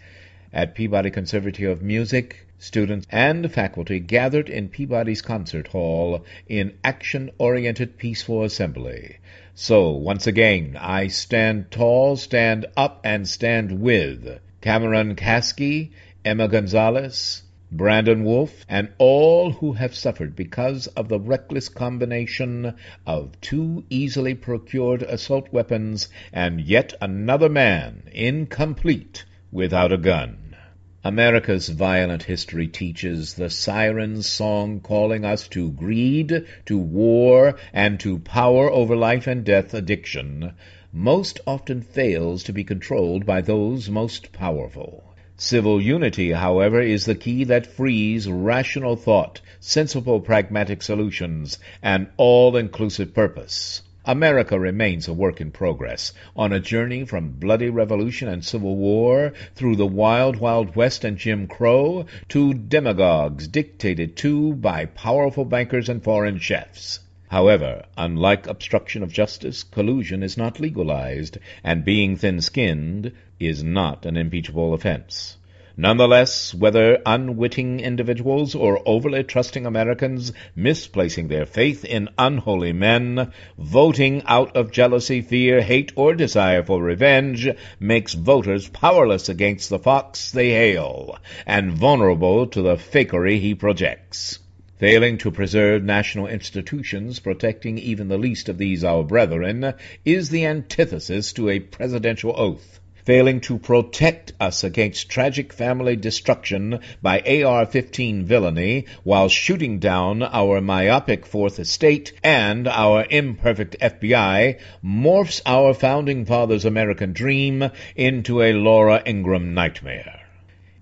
At 0.53 0.77
Peabody 0.77 1.11
Conservatory 1.11 1.69
of 1.69 1.83
Music, 1.83 2.47
students 2.61 3.09
and 3.11 3.53
faculty 3.53 3.99
gathered 3.99 4.49
in 4.49 4.69
Peabody's 4.69 5.21
concert 5.21 5.67
hall 5.67 6.25
in 6.49 6.79
action-oriented 6.85 7.99
peaceful 7.99 8.45
assembly. 8.45 9.17
So, 9.57 9.91
once 9.91 10.29
again, 10.29 10.77
I 10.81 11.09
stand 11.09 11.73
tall, 11.73 12.17
stand 12.17 12.67
up, 12.77 13.01
and 13.03 13.27
stand 13.27 13.81
with 13.81 14.39
Cameron 14.61 15.17
Kasky, 15.17 15.91
Emma 16.25 16.47
Gonzalez, 16.47 17.43
Brandon 17.73 18.25
Wolf, 18.25 18.67
and 18.69 18.89
all 18.99 19.53
who 19.53 19.75
have 19.75 19.95
suffered 19.95 20.35
because 20.35 20.89
of 20.89 21.09
the 21.09 21.21
reckless 21.21 21.69
combination 21.69 22.75
of 23.07 23.41
two 23.41 23.85
easily 23.89 24.35
procured 24.35 25.03
assault 25.03 25.53
weapons 25.53 26.09
and 26.33 26.61
yet 26.61 26.95
another 27.01 27.49
man 27.49 28.03
incomplete 28.13 29.25
without 29.53 29.93
a 29.93 29.99
gun. 29.99 30.57
America's 31.05 31.69
violent 31.69 32.25
history 32.25 32.67
teaches 32.67 33.35
the 33.35 33.49
siren's 33.49 34.27
song 34.27 34.81
calling 34.81 35.25
us 35.25 35.47
to 35.47 35.71
greed, 35.71 36.45
to 36.67 36.77
war, 36.77 37.57
and 37.73 38.01
to 38.01 38.19
power 38.19 38.69
over 38.69 38.97
life 38.97 39.29
and 39.29 39.45
death 39.45 39.73
addiction 39.75 40.53
most 40.93 41.39
often 41.47 41.81
fails 41.81 42.43
to 42.43 42.53
be 42.53 42.65
controlled 42.65 43.25
by 43.25 43.41
those 43.41 43.89
most 43.89 44.33
powerful. 44.33 45.10
Civil 45.43 45.81
unity, 45.81 46.33
however, 46.33 46.83
is 46.83 47.07
the 47.07 47.15
key 47.15 47.45
that 47.45 47.67
frees 47.67 48.29
rational 48.29 48.95
thought, 48.95 49.41
sensible 49.59 50.21
pragmatic 50.21 50.83
solutions, 50.83 51.59
and 51.83 52.09
all-inclusive 52.19 53.15
purpose. 53.15 53.81
America 54.05 54.61
remains 54.61 55.09
a 55.09 55.15
work 55.15 55.41
in 55.41 55.51
progress, 55.51 56.13
on 56.37 56.53
a 56.53 56.61
journey 56.61 57.07
from 57.07 57.31
bloody 57.31 57.71
revolution 57.71 58.29
and 58.29 58.45
civil 58.45 58.77
war, 58.77 59.33
through 59.55 59.77
the 59.77 59.87
wild, 59.87 60.37
wild 60.37 60.77
west 60.77 61.05
and 61.05 61.17
Jim 61.17 61.47
Crow, 61.47 62.05
to 62.29 62.53
demagogues 62.53 63.49
dictated 63.49 64.17
to 64.17 64.53
by 64.53 64.85
powerful 64.85 65.47
bankers 65.47 65.89
and 65.89 66.05
foreign 66.05 66.39
chefs. 66.39 67.01
However, 67.31 67.85
unlike 67.97 68.49
obstruction 68.49 69.05
of 69.05 69.13
justice, 69.13 69.63
collusion 69.63 70.25
is 70.25 70.37
not 70.37 70.59
legalized, 70.59 71.39
and 71.63 71.85
being 71.85 72.17
thin-skinned 72.17 73.13
is 73.39 73.63
not 73.63 74.05
an 74.05 74.17
impeachable 74.17 74.75
offense. 74.75 75.37
Nonetheless, 75.77 76.53
whether 76.53 76.99
unwitting 77.07 77.79
individuals 77.79 78.57
or 78.57 78.83
overly 78.85 79.23
trusting 79.23 79.65
Americans 79.65 80.33
misplacing 80.57 81.29
their 81.29 81.47
faith 81.47 81.85
in 81.85 82.09
unholy 82.19 82.73
men, 82.73 83.31
voting 83.57 84.25
out 84.27 84.57
of 84.57 84.73
jealousy, 84.73 85.21
fear, 85.21 85.63
hate, 85.63 85.93
or 85.95 86.15
desire 86.15 86.65
for 86.65 86.83
revenge, 86.83 87.49
makes 87.79 88.15
voters 88.15 88.67
powerless 88.67 89.29
against 89.29 89.71
the 89.71 89.79
fox 89.79 90.33
they 90.33 90.51
hail, 90.51 91.17
and 91.47 91.75
vulnerable 91.75 92.49
to 92.49 92.61
the 92.61 92.75
fakery 92.75 93.39
he 93.39 93.55
projects. 93.55 94.41
Failing 94.81 95.19
to 95.19 95.31
preserve 95.31 95.85
national 95.85 96.27
institutions 96.27 97.21
protecting 97.21 97.77
even 97.77 98.09
the 98.09 98.17
least 98.17 98.49
of 98.49 98.57
these 98.57 98.83
our 98.83 99.05
brethren 99.05 99.75
is 100.07 100.31
the 100.31 100.47
antithesis 100.47 101.35
to 101.35 101.51
a 101.51 101.61
presidential 101.61 102.33
oath. 102.35 102.81
failing 103.05 103.41
to 103.41 103.59
protect 103.59 104.33
us 104.41 104.65
against 104.65 105.11
tragic 105.11 105.53
family 105.53 105.97
destruction 105.97 106.81
by 107.03 107.19
AR-15 107.21 108.23
villainy 108.25 108.87
while 109.05 109.29
shooting 109.29 109.81
down 109.81 110.23
our 110.23 110.63
myopic 110.63 111.27
Fourth 111.27 111.59
Estate 111.59 112.15
and 112.25 112.67
our 112.67 113.05
imperfect 113.11 113.77
FBI 113.83 114.59
morphs 114.83 115.43
our 115.45 115.75
founding 115.75 116.25
fathers' 116.25 116.65
American 116.65 117.13
dream 117.13 117.71
into 117.95 118.41
a 118.41 118.55
Laura 118.55 119.03
Ingraham 119.05 119.53
nightmare. 119.53 120.20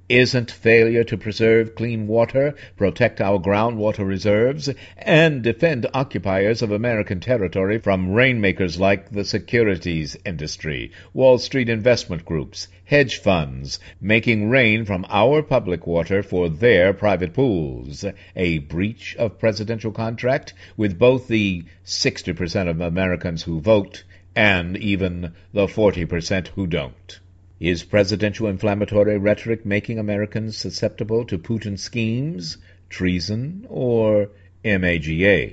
Isn't 0.09 0.51
failure 0.51 1.05
to 1.05 1.19
preserve 1.19 1.75
clean 1.75 2.07
water, 2.07 2.55
protect 2.79 3.21
our 3.21 3.39
groundwater 3.39 4.07
reserves, 4.07 4.71
and 4.97 5.43
defend 5.43 5.87
occupiers 5.93 6.63
of 6.63 6.71
American 6.71 7.21
territory 7.21 7.77
from 7.79 8.13
rainmakers 8.13 8.81
like 8.81 9.11
the 9.11 9.23
securities 9.23 10.17
industry, 10.25 10.93
Wall 11.13 11.37
Street 11.37 11.69
investment 11.69 12.25
groups, 12.25 12.69
hedge 12.87 13.19
funds, 13.19 13.79
making 14.01 14.49
rain 14.49 14.87
from 14.87 15.05
our 15.11 15.43
public 15.43 15.87
water 15.87 16.23
for 16.23 16.49
their 16.49 16.95
private 16.95 17.35
pools, 17.35 18.03
a 18.35 18.61
breach 18.61 19.15
of 19.17 19.39
presidential 19.39 19.93
contract 19.93 20.55
with 20.79 20.99
both 20.99 21.29
the 21.29 21.65
60% 21.85 22.71
of 22.71 22.81
Americans 22.81 23.43
who 23.43 23.61
vote 23.61 24.05
and 24.35 24.75
even 24.79 25.35
the 25.53 25.67
40% 25.67 26.49
who 26.49 26.67
don't? 26.67 27.21
Is 27.61 27.83
presidential 27.83 28.47
inflammatory 28.47 29.19
rhetoric 29.19 29.67
making 29.67 29.99
Americans 29.99 30.57
susceptible 30.57 31.25
to 31.25 31.39
Putin's 31.39 31.83
schemes, 31.83 32.57
treason, 32.89 33.67
or 33.69 34.31
MAGA? 34.65 35.51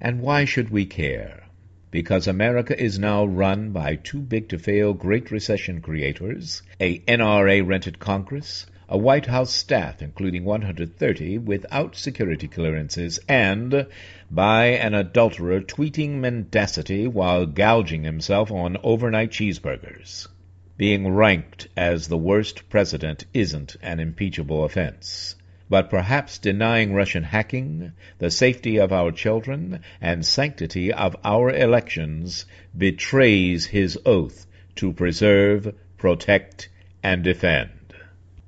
And 0.00 0.20
why 0.20 0.44
should 0.44 0.70
we 0.70 0.86
care? 0.86 1.42
Because 1.90 2.28
America 2.28 2.80
is 2.80 3.00
now 3.00 3.24
run 3.24 3.72
by 3.72 3.96
too 3.96 4.20
big 4.20 4.48
to 4.50 4.60
fail 4.60 4.94
Great 4.94 5.32
Recession 5.32 5.80
creators, 5.80 6.62
a 6.78 7.00
NRA 7.00 7.66
rented 7.66 7.98
Congress, 7.98 8.66
a 8.88 8.96
White 8.96 9.26
House 9.26 9.52
staff 9.52 10.00
including 10.00 10.44
130 10.44 11.38
without 11.38 11.96
security 11.96 12.46
clearances, 12.46 13.18
and 13.28 13.88
by 14.30 14.66
an 14.66 14.94
adulterer 14.94 15.60
tweeting 15.60 16.20
mendacity 16.20 17.08
while 17.08 17.44
gouging 17.44 18.04
himself 18.04 18.52
on 18.52 18.76
overnight 18.84 19.32
cheeseburgers. 19.32 20.28
Being 20.80 21.12
ranked 21.12 21.68
as 21.76 22.08
the 22.08 22.16
worst 22.16 22.70
president 22.70 23.26
isn't 23.34 23.76
an 23.82 24.00
impeachable 24.00 24.64
offense. 24.64 25.36
But 25.68 25.90
perhaps 25.90 26.38
denying 26.38 26.94
Russian 26.94 27.22
hacking, 27.22 27.92
the 28.16 28.30
safety 28.30 28.78
of 28.78 28.90
our 28.90 29.12
children, 29.12 29.80
and 30.00 30.24
sanctity 30.24 30.90
of 30.90 31.14
our 31.22 31.50
elections 31.50 32.46
betrays 32.74 33.66
his 33.66 33.98
oath 34.06 34.46
to 34.76 34.94
preserve, 34.94 35.74
protect, 35.98 36.70
and 37.02 37.22
defend. 37.22 37.92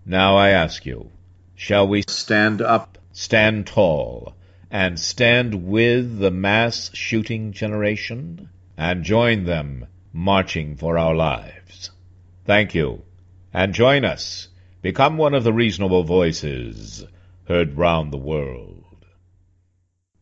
Now 0.06 0.34
I 0.38 0.48
ask 0.48 0.86
you, 0.86 1.10
shall 1.54 1.86
we 1.86 2.00
stand 2.08 2.62
up, 2.62 2.96
stand 3.12 3.66
tall, 3.66 4.34
and 4.70 4.98
stand 4.98 5.66
with 5.66 6.18
the 6.18 6.30
mass 6.30 6.90
shooting 6.94 7.52
generation, 7.52 8.48
and 8.78 9.04
join 9.04 9.44
them 9.44 9.84
marching 10.14 10.76
for 10.76 10.96
our 10.96 11.14
lives? 11.14 11.90
Thank 12.44 12.74
you. 12.74 13.02
And 13.52 13.74
join 13.74 14.04
us. 14.04 14.48
Become 14.80 15.16
one 15.16 15.34
of 15.34 15.44
the 15.44 15.52
reasonable 15.52 16.02
voices 16.02 17.04
heard 17.46 17.76
round 17.76 18.12
the 18.12 18.18
world. 18.18 18.84